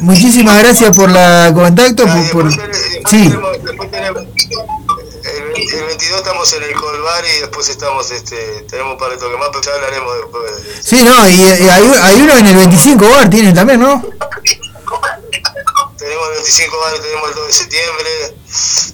Muchísimas 0.00 0.58
gracias 0.62 0.94
por 0.96 1.10
la 1.10 1.50
contacto. 1.54 2.04
Por, 2.04 2.14
después 2.14 2.56
después 2.56 3.10
Sí, 3.10 3.28
tenemos- 3.30 3.62
después 3.64 3.90
tenemos- 3.90 4.22
el, 4.22 5.78
el 5.78 5.84
22 5.86 6.18
estamos 6.18 6.52
en 6.52 6.62
el 6.62 6.74
Colbar 6.74 7.24
y 7.24 7.40
después 7.40 7.68
estamos, 7.68 8.10
este, 8.10 8.64
tenemos 8.68 8.92
un 8.92 8.98
par 8.98 9.10
de 9.10 9.16
toques 9.16 9.38
más, 9.38 9.48
pero 9.50 9.62
ya 9.62 9.72
hablaremos 9.74 10.14
después. 10.16 10.52
sí, 10.82 11.02
no, 11.02 11.28
y, 11.28 11.32
y 11.34 11.68
hay, 11.68 11.92
hay 12.02 12.20
uno 12.20 12.36
en 12.36 12.46
el 12.46 12.56
25 12.56 13.08
bar, 13.08 13.28
tienen 13.30 13.54
también, 13.54 13.80
¿no? 13.80 14.04
Tenemos 15.98 16.28
el 16.28 16.34
25 16.34 16.76
de 16.76 16.82
mayo, 16.90 17.02
tenemos 17.02 17.28
el 17.30 17.34
2 17.34 17.46
de 17.46 17.52
septiembre, 17.52 18.10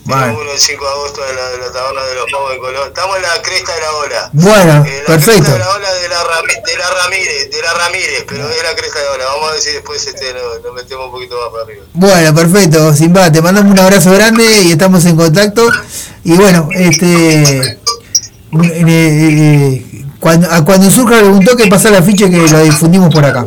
Uno 0.05 0.51
el 0.53 0.59
5 0.59 0.85
de 0.85 0.91
agosto 0.91 1.21
la, 1.21 1.49
de 1.51 1.59
la 1.59 1.73
taberna 1.73 2.03
de 2.03 2.15
los 2.17 2.27
Pavos 2.33 2.51
de 2.53 2.59
Colón. 2.59 2.89
Estamos 2.89 3.17
en 3.17 3.23
la 3.23 3.43
cresta 3.43 3.73
de 3.75 3.81
la 3.81 3.93
ola. 3.93 4.31
Bueno, 4.33 4.85
Eh, 4.85 4.99
la 5.07 5.15
perfecto. 5.15 5.43
cresta 5.45 5.53
de 5.53 5.59
la 5.61 5.71
ola 5.71 5.93
de 5.95 6.09
la, 6.09 6.17
Rami- 6.25 6.63
de 6.67 6.77
la 6.79 6.91
Ramírez, 6.91 7.51
de 7.51 7.63
la 7.63 7.73
Ramírez, 7.75 8.25
pero 8.29 8.49
es 8.51 8.63
la 8.63 8.75
cresta 8.77 8.99
de 8.99 9.05
la 9.07 9.13
ola. 9.13 9.25
Vamos 9.27 9.49
a 9.49 9.53
ver 9.53 9.61
si 9.63 9.71
después 9.71 10.07
este, 10.07 10.35
nos 10.35 10.75
metemos 10.75 11.07
un 11.07 11.13
poquito 11.13 11.37
más 11.41 11.51
para 11.51 11.63
arriba. 11.65 11.85
Bueno, 11.95 12.35
perfecto, 12.35 12.95
Simba, 12.95 13.31
te 13.31 13.41
mandamos 13.41 13.71
un 13.73 13.79
abrazo 13.79 14.11
grande 14.13 14.45
y 14.63 14.73
estamos 14.73 15.05
en 15.07 15.17
contacto. 15.17 15.69
Y 16.25 16.33
bueno, 16.33 16.69
este. 16.73 17.53
eh, 17.53 17.79
eh, 18.53 20.05
cuando, 20.19 20.51
a 20.51 20.65
cuando 20.65 20.91
surja 20.91 21.19
algún 21.21 21.45
toque, 21.45 21.67
pasa 21.69 21.91
la 21.91 22.03
ficha 22.03 22.29
que 22.29 22.37
lo 22.39 22.59
difundimos 22.63 23.13
por 23.15 23.25
acá. 23.25 23.47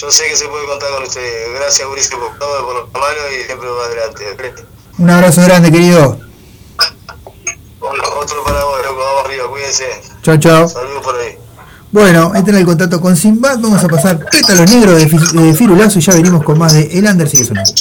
Yo 0.00 0.10
sé 0.10 0.24
que 0.28 0.36
se 0.36 0.46
puede 0.48 0.66
contar 0.66 0.90
con 0.90 1.04
ustedes. 1.04 1.54
Gracias, 1.54 1.88
Mauricio, 1.88 2.18
por 2.18 2.38
todo, 2.38 2.66
por 2.66 2.74
la 2.74 3.00
mano 3.00 3.20
y 3.32 3.44
siempre 3.46 3.66
va 3.66 3.84
adelante. 3.86 4.64
Un 4.98 5.08
abrazo 5.08 5.40
grande, 5.42 5.72
querido. 5.72 6.18
Otro 7.80 8.44
para 8.44 8.62
vos, 8.64 8.78
loco. 8.84 9.00
Vamos 9.00 9.24
arriba, 9.24 9.48
cuídense. 9.48 9.84
Chao, 10.22 10.36
chao. 10.36 10.68
Saludos 10.68 11.02
por 11.02 11.18
ahí. 11.18 11.38
Bueno, 11.92 12.32
este 12.34 12.50
era 12.50 12.60
el 12.60 12.66
contacto 12.66 13.00
con 13.00 13.16
Simba. 13.16 13.56
Vamos 13.56 13.82
a 13.82 13.88
pasar 13.88 14.18
pétalos 14.30 14.70
negros 14.70 14.96
de, 14.96 15.40
de 15.42 15.54
Firulazo 15.54 15.98
y 15.98 16.02
ya 16.02 16.12
venimos 16.12 16.44
con 16.44 16.58
más 16.58 16.74
de 16.74 16.98
El 16.98 17.06
Under 17.06 17.26
sigue 17.26 17.44
sonando. 17.44 17.72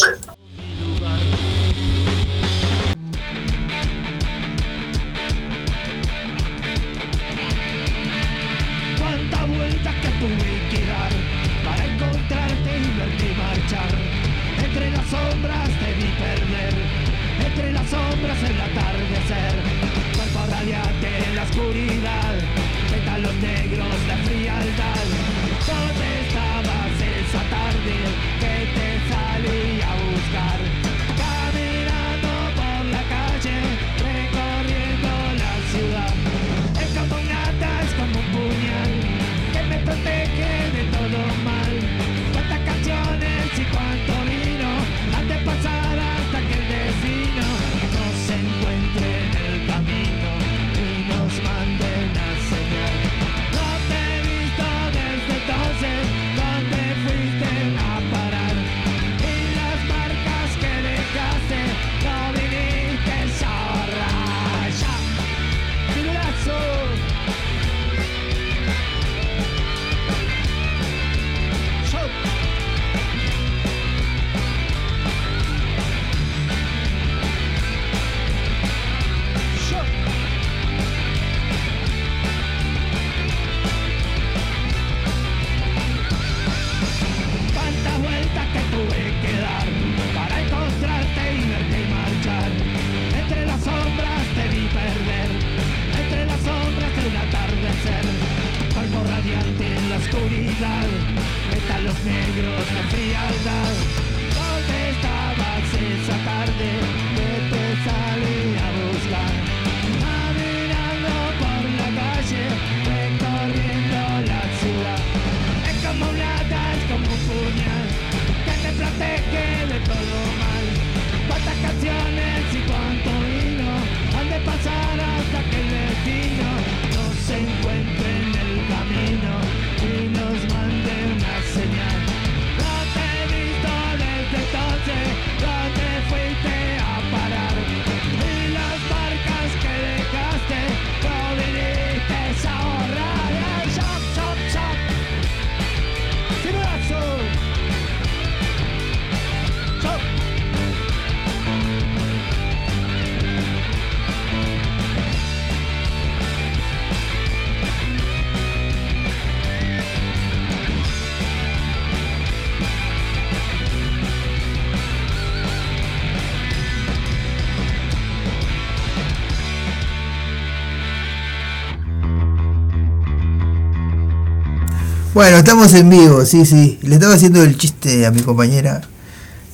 Bueno, 175.15 175.37
estamos 175.37 175.73
en 175.73 175.89
vivo, 175.89 176.25
sí, 176.25 176.45
sí. 176.45 176.77
Le 176.81 176.95
estaba 176.95 177.13
haciendo 177.13 177.41
el 177.41 177.57
chiste 177.57 178.05
a 178.05 178.11
mi 178.11 178.19
compañera 178.19 178.81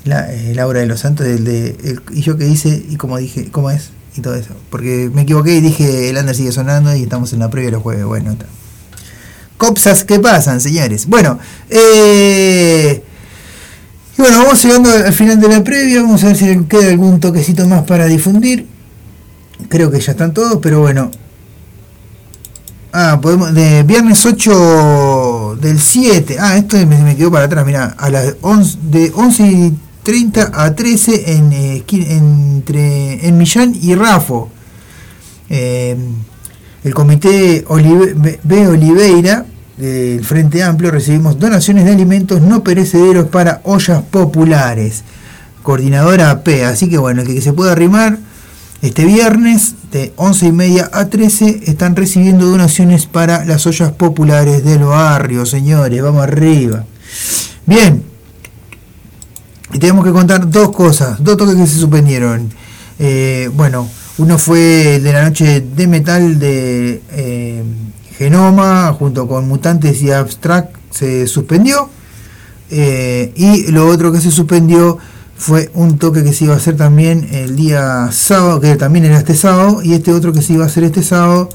eh, 0.05 0.53
Laura 0.55 0.79
de 0.79 0.87
los 0.87 1.01
Santos, 1.01 1.27
el 1.27 1.45
de, 1.45 1.99
y 2.09 2.21
yo 2.23 2.35
que 2.35 2.47
hice, 2.47 2.83
y 2.89 2.95
como 2.95 3.19
dije, 3.19 3.51
¿cómo 3.51 3.69
es? 3.69 3.91
Y 4.17 4.21
todo 4.21 4.33
eso. 4.33 4.55
Porque 4.71 5.11
me 5.13 5.21
equivoqué 5.21 5.53
y 5.53 5.61
dije, 5.61 6.09
el 6.09 6.17
under 6.17 6.33
sigue 6.33 6.51
sonando 6.51 6.95
y 6.95 7.03
estamos 7.03 7.31
en 7.33 7.39
la 7.41 7.51
previa 7.51 7.67
de 7.67 7.73
los 7.73 7.83
jueves. 7.83 8.05
Bueno, 8.05 8.31
está. 8.31 8.47
Copsas 9.57 10.03
que 10.03 10.19
pasan, 10.19 10.61
señores. 10.61 11.05
Bueno, 11.05 11.37
eh, 11.69 13.03
y 14.17 14.19
bueno, 14.19 14.39
vamos 14.39 14.63
llegando 14.63 14.89
al 14.89 15.13
final 15.13 15.39
de 15.39 15.47
la 15.47 15.63
previa. 15.63 16.01
Vamos 16.01 16.23
a 16.23 16.27
ver 16.29 16.37
si 16.37 16.63
queda 16.63 16.89
algún 16.89 17.19
toquecito 17.19 17.67
más 17.67 17.83
para 17.83 18.07
difundir. 18.07 18.65
Creo 19.69 19.91
que 19.91 19.99
ya 19.99 20.13
están 20.13 20.33
todos, 20.33 20.57
pero 20.59 20.79
bueno, 20.79 21.11
Ah, 22.93 23.19
podemos, 23.21 23.53
de 23.53 23.83
viernes 23.83 24.25
8 24.25 24.51
del 25.55 25.79
7. 25.79 26.37
Ah, 26.39 26.57
esto 26.57 26.77
me, 26.85 26.97
me 27.03 27.15
quedó 27.15 27.31
para 27.31 27.45
atrás, 27.45 27.65
mira, 27.65 27.95
a 27.97 28.09
las 28.09 28.35
11, 28.41 28.77
de 28.83 29.11
11 29.15 29.43
y 29.47 29.73
30 30.03 30.51
a 30.53 30.75
13 30.75 31.33
en, 31.33 31.53
eh, 31.53 31.83
entre, 31.91 33.27
en 33.27 33.37
Millán 33.37 33.73
y 33.79 33.93
Rafo. 33.95 34.49
Eh, 35.49 35.95
el 36.83 36.93
comité 36.93 37.63
Olive- 37.67 38.39
B. 38.43 38.67
Oliveira 38.67 39.45
del 39.77 40.23
Frente 40.25 40.63
Amplio 40.63 40.91
recibimos 40.91 41.37
donaciones 41.39 41.85
de 41.85 41.91
alimentos 41.91 42.41
no 42.41 42.63
perecederos 42.63 43.27
para 43.27 43.61
ollas 43.63 44.01
populares. 44.09 45.03
Coordinadora 45.63 46.43
P. 46.43 46.65
Así 46.65 46.89
que 46.89 46.97
bueno, 46.97 47.21
el 47.21 47.27
que 47.27 47.41
se 47.41 47.53
pueda 47.53 47.73
arrimar 47.73 48.17
este 48.81 49.05
viernes 49.05 49.75
de 49.91 50.11
11 50.15 50.47
y 50.47 50.51
media 50.51 50.89
a 50.91 51.05
13 51.05 51.63
están 51.67 51.95
recibiendo 51.95 52.47
donaciones 52.47 53.05
para 53.05 53.45
las 53.45 53.67
ollas 53.67 53.91
populares 53.91 54.63
del 54.63 54.83
barrio, 54.83 55.45
señores. 55.45 56.01
Vamos 56.01 56.23
arriba. 56.23 56.85
Bien. 57.67 58.03
Y 59.71 59.79
tenemos 59.79 60.03
que 60.03 60.11
contar 60.11 60.49
dos 60.49 60.71
cosas, 60.71 61.23
dos 61.23 61.37
toques 61.37 61.55
que 61.55 61.67
se 61.67 61.77
suspendieron. 61.77 62.49
Eh, 62.97 63.49
bueno, 63.53 63.87
uno 64.17 64.37
fue 64.37 64.99
de 64.99 65.13
la 65.13 65.23
noche 65.23 65.61
de 65.61 65.87
metal 65.87 66.39
de 66.39 67.01
eh, 67.11 67.63
Genoma, 68.17 68.93
junto 68.93 69.27
con 69.27 69.47
Mutantes 69.47 70.01
y 70.01 70.11
Abstract, 70.11 70.75
se 70.89 71.27
suspendió. 71.27 71.89
Eh, 72.71 73.31
y 73.35 73.71
lo 73.71 73.87
otro 73.87 74.11
que 74.11 74.21
se 74.21 74.31
suspendió 74.31 74.97
fue 75.41 75.71
un 75.73 75.97
toque 75.97 76.23
que 76.23 76.33
se 76.33 76.45
iba 76.45 76.53
a 76.53 76.57
hacer 76.57 76.77
también 76.77 77.27
el 77.31 77.55
día 77.55 78.09
sábado, 78.11 78.61
que 78.61 78.75
también 78.75 79.05
era 79.05 79.17
este 79.17 79.33
sábado, 79.33 79.81
y 79.81 79.93
este 79.93 80.13
otro 80.13 80.33
que 80.33 80.43
se 80.43 80.53
iba 80.53 80.65
a 80.65 80.67
hacer 80.67 80.83
este 80.83 81.01
sábado 81.01 81.49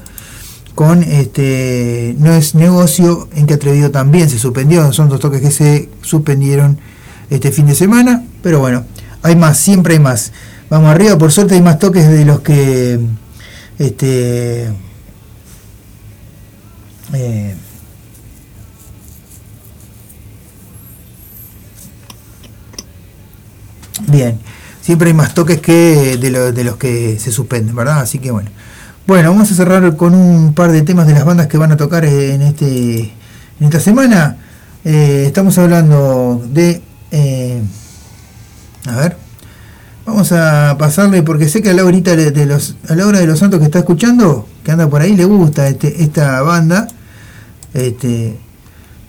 con 0.75 1.03
este 1.03 2.13
no 2.19 2.33
es 2.33 2.53
negocio 2.53 3.29
en 3.33 3.47
que 3.47 3.53
atrevido 3.53 3.89
también 3.89 4.29
se 4.29 4.39
suspendió. 4.39 4.91
Son 4.91 5.07
dos 5.07 5.21
toques 5.21 5.39
que 5.39 5.51
se 5.51 5.89
suspendieron 6.01 6.77
este 7.29 7.51
fin 7.51 7.65
de 7.65 7.75
semana 7.75 8.23
pero 8.43 8.59
bueno 8.59 8.85
hay 9.23 9.35
más 9.37 9.57
siempre 9.57 9.93
hay 9.93 9.99
más. 9.99 10.33
Vamos 10.69 10.91
arriba 10.91 11.17
por 11.17 11.31
suerte 11.31 11.55
hay 11.55 11.61
más 11.61 11.79
toques 11.79 12.09
de 12.09 12.25
los 12.25 12.41
que 12.41 12.99
este 13.79 14.67
eh, 17.13 17.55
bien. 24.07 24.39
Siempre 24.81 25.09
hay 25.09 25.13
más 25.13 25.33
toques 25.33 25.59
que 25.59 26.17
de, 26.17 26.51
de 26.51 26.63
los 26.63 26.77
que 26.77 27.19
se 27.19 27.31
suspenden 27.31 27.75
verdad 27.75 27.99
así 27.99 28.19
que 28.19 28.31
bueno. 28.31 28.49
Bueno, 29.07 29.31
vamos 29.31 29.49
a 29.51 29.55
cerrar 29.55 29.95
con 29.95 30.13
un 30.13 30.53
par 30.53 30.71
de 30.71 30.81
temas 30.81 31.07
de 31.07 31.13
las 31.13 31.23
bandas 31.23 31.47
que 31.47 31.57
van 31.57 31.71
a 31.71 31.77
tocar 31.77 32.03
en 32.03 32.41
este 32.41 33.13
en 33.59 33.65
esta 33.65 33.79
semana. 33.79 34.37
Eh, 34.83 35.23
estamos 35.25 35.57
hablando 35.57 36.45
de 36.51 36.81
eh, 37.11 37.61
a 38.85 38.95
ver, 38.97 39.17
vamos 40.05 40.31
a 40.31 40.75
pasarle 40.77 41.23
porque 41.23 41.47
sé 41.47 41.61
que 41.61 41.69
a 41.69 41.73
Laurita 41.73 42.15
de 42.15 42.45
los 42.45 42.75
a 42.87 42.95
Laura 42.95 43.19
de 43.19 43.27
los 43.27 43.39
Santos 43.39 43.59
que 43.59 43.65
está 43.65 43.79
escuchando, 43.79 44.47
que 44.63 44.71
anda 44.71 44.89
por 44.89 45.01
ahí 45.01 45.15
le 45.15 45.25
gusta 45.25 45.67
este, 45.67 46.03
esta 46.03 46.41
banda, 46.41 46.87
este 47.73 48.37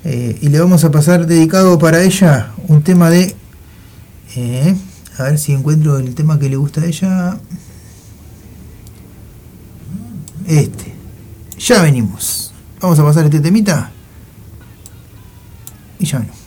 eh, 0.04 0.38
y 0.40 0.48
le 0.48 0.60
vamos 0.60 0.84
a 0.84 0.90
pasar 0.90 1.26
dedicado 1.26 1.78
para 1.78 2.02
ella 2.02 2.52
un 2.68 2.82
tema 2.82 3.10
de 3.10 3.34
eh, 4.36 4.76
a 5.18 5.24
ver 5.24 5.38
si 5.38 5.52
encuentro 5.52 5.98
el 5.98 6.14
tema 6.14 6.38
que 6.38 6.48
le 6.48 6.56
gusta 6.56 6.80
a 6.80 6.86
ella. 6.86 7.38
Este. 10.46 10.94
Ya 11.58 11.82
venimos. 11.82 12.52
Vamos 12.80 12.98
a 12.98 13.04
pasar 13.04 13.24
este 13.24 13.40
temita. 13.40 13.90
Y 15.98 16.06
ya 16.06 16.18
venimos. 16.18 16.37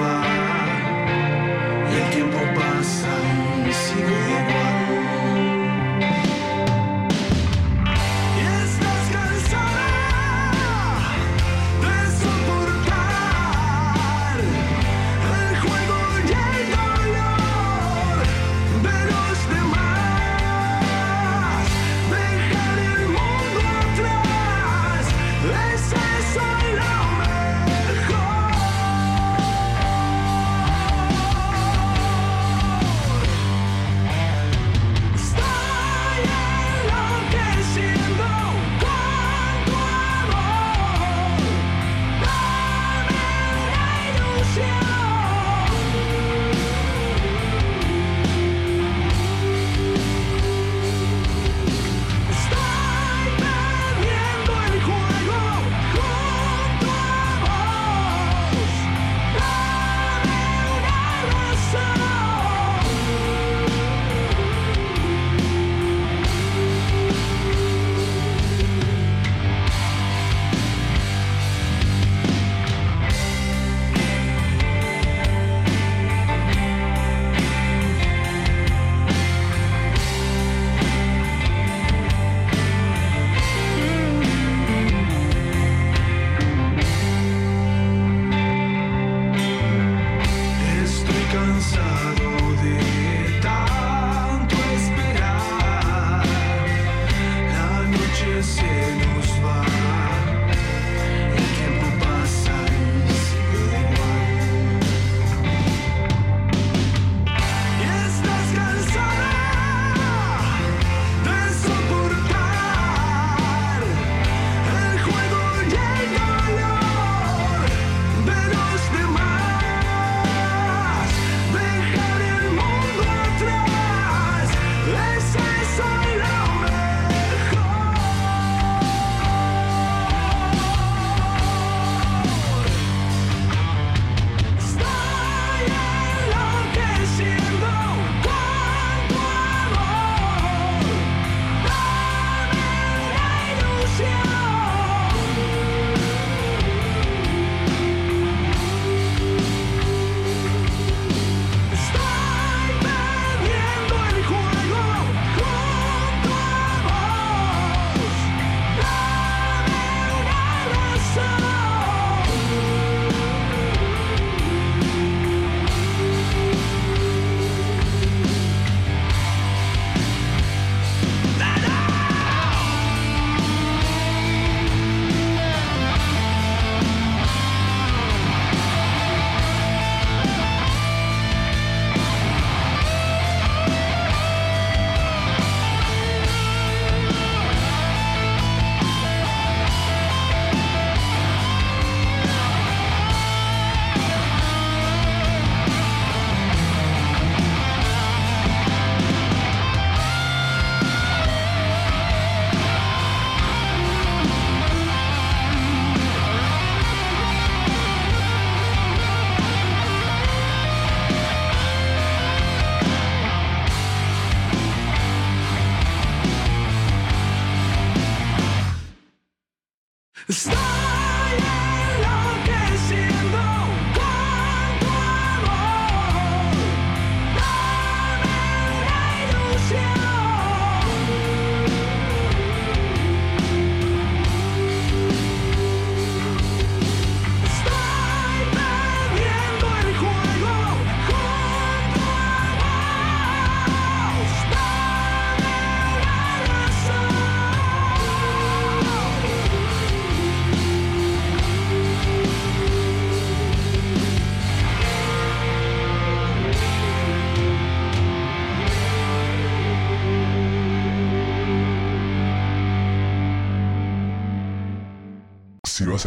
Se 0.00 0.29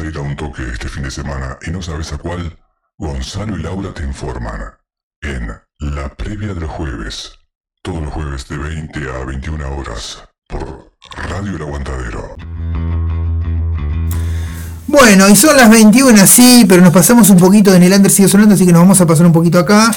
a 0.04 0.20
a 0.20 0.22
un 0.22 0.36
toque 0.36 0.64
este 0.72 0.90
fin 0.90 1.04
de 1.04 1.12
semana 1.12 1.58
y 1.66 1.72
no 1.72 1.82
sabes 1.82 2.12
a 2.12 2.18
cuál, 2.18 2.58
Gonzalo 2.98 3.58
y 3.58 3.64
Laura 3.64 3.94
te 3.94 4.04
informan 4.04 4.74
en 5.22 5.48
La 5.80 6.10
Previa 6.10 6.54
de 6.54 6.60
los 6.60 6.72
Jueves, 6.72 7.32
todos 7.82 8.04
los 8.04 8.14
jueves 8.14 8.48
de 8.50 8.58
20 8.58 9.00
a 9.10 9.24
21 9.24 9.78
horas, 9.78 10.22
por 10.50 10.92
Radio 11.30 11.56
El 11.56 11.62
Aguantadero. 11.62 12.36
Bueno, 14.88 15.30
y 15.30 15.36
son 15.38 15.56
las 15.56 15.70
21, 15.70 16.28
sí, 16.28 16.66
pero 16.68 16.82
nos 16.82 16.92
pasamos 16.92 17.30
un 17.30 17.38
poquito 17.38 17.74
en 17.74 17.84
el 17.84 17.94
under 17.94 18.12
sigue 18.12 18.28
sonando, 18.28 18.56
así 18.56 18.66
que 18.66 18.74
nos 18.74 18.82
vamos 18.82 19.00
a 19.00 19.08
pasar 19.08 19.26
un 19.26 19.34
poquito 19.34 19.58
acá. 19.58 19.90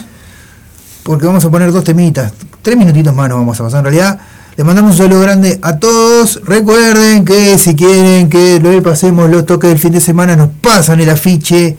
Porque 1.02 1.26
vamos 1.26 1.44
a 1.44 1.50
poner 1.50 1.72
dos 1.72 1.82
temitas. 1.82 2.32
Tres 2.62 2.76
minutitos 2.76 3.14
más 3.14 3.28
nos 3.28 3.38
vamos 3.38 3.58
a 3.58 3.64
pasar 3.64 3.78
en 3.80 3.84
realidad. 3.84 4.20
Les 4.56 4.64
mandamos 4.64 4.92
un 4.92 4.96
saludo 4.96 5.20
grande 5.20 5.58
a 5.60 5.76
todos. 5.76 6.40
Recuerden 6.46 7.26
que 7.26 7.58
si 7.58 7.74
quieren 7.74 8.30
que 8.30 8.58
lo 8.58 8.82
pasemos 8.82 9.28
los 9.28 9.44
toques 9.44 9.68
del 9.68 9.78
fin 9.78 9.92
de 9.92 10.00
semana, 10.00 10.34
nos 10.34 10.48
pasan 10.62 10.98
el 10.98 11.10
afiche 11.10 11.76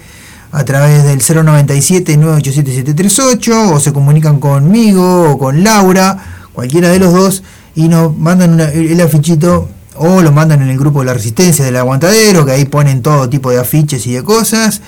a 0.52 0.64
través 0.64 1.04
del 1.04 1.20
097-987-738 1.22 3.72
o 3.74 3.80
se 3.80 3.92
comunican 3.92 4.40
conmigo 4.40 5.32
o 5.32 5.40
con 5.40 5.64
Laura, 5.64 6.24
cualquiera 6.54 6.90
de 6.90 7.00
los 7.00 7.14
dos, 7.14 7.42
y 7.74 7.88
nos 7.88 8.16
mandan 8.16 8.60
el 8.60 9.02
afichito 9.02 9.70
o 9.96 10.22
lo 10.22 10.32
mandan 10.32 10.62
en 10.62 10.70
el 10.70 10.78
grupo 10.78 11.00
de 11.00 11.08
la 11.08 11.16
resistencia 11.16 11.66
del 11.66 11.78
aguantadero, 11.78 12.46
que 12.46 12.52
ahí 12.52 12.66
ponen 12.66 13.02
todo 13.02 13.28
tipo 13.28 13.50
de 13.50 13.60
afiches 13.60 14.06
y 14.06 14.14
de 14.14 14.24
cosas, 14.24 14.84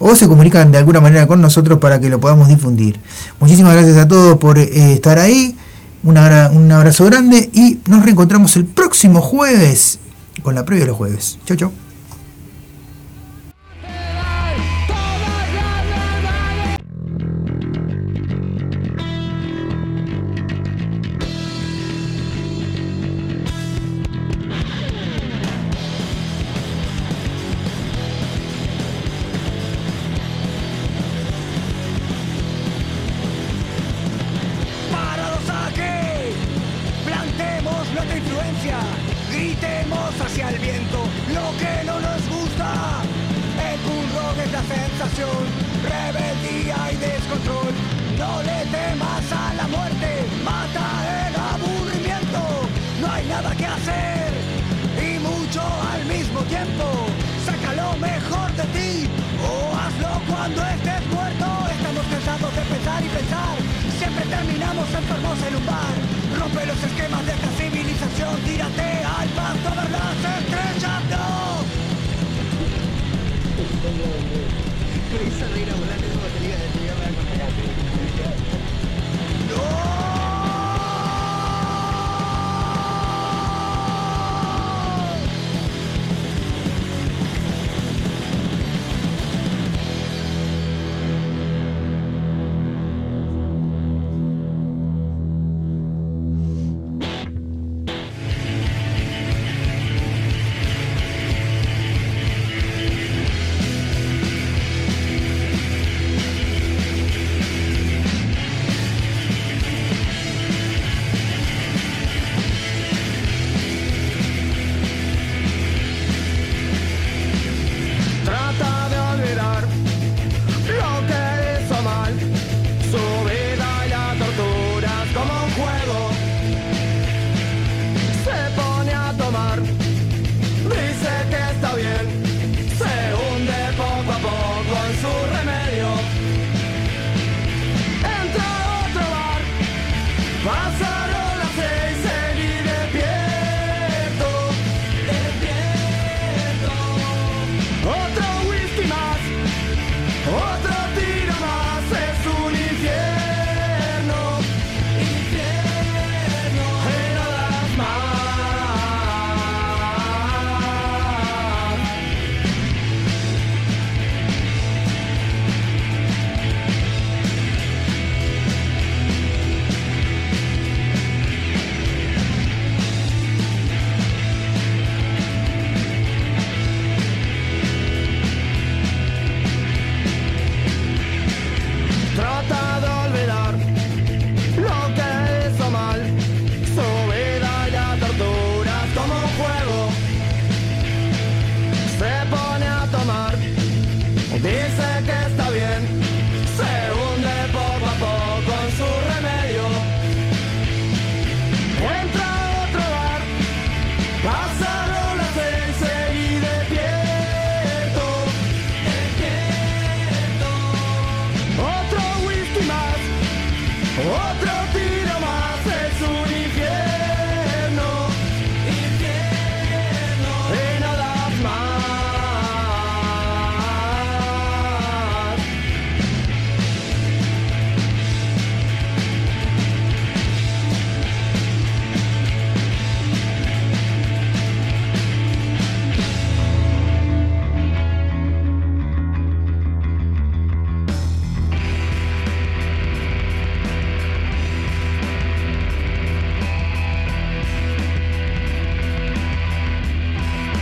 o 0.00 0.16
se 0.16 0.26
comunican 0.26 0.72
de 0.72 0.78
alguna 0.78 1.00
manera 1.00 1.28
con 1.28 1.40
nosotros 1.40 1.78
para 1.78 2.00
que 2.00 2.08
lo 2.08 2.18
podamos 2.18 2.48
difundir. 2.48 2.98
Muchísimas 3.38 3.74
gracias 3.74 3.96
a 3.96 4.08
todos 4.08 4.38
por 4.38 4.58
eh, 4.58 4.92
estar 4.92 5.20
ahí, 5.20 5.56
un 6.04 6.16
agra- 6.16 6.50
un 6.52 6.70
abrazo 6.70 7.04
grande 7.06 7.50
y 7.52 7.78
nos 7.88 8.04
reencontramos 8.04 8.56
el 8.56 8.64
próximo 8.66 9.20
jueves 9.20 9.98
con 10.42 10.54
la 10.54 10.64
previa 10.64 10.84
de 10.84 10.88
los 10.88 10.96
jueves. 10.96 11.38
Chau, 11.44 11.56
chau. 11.56 11.72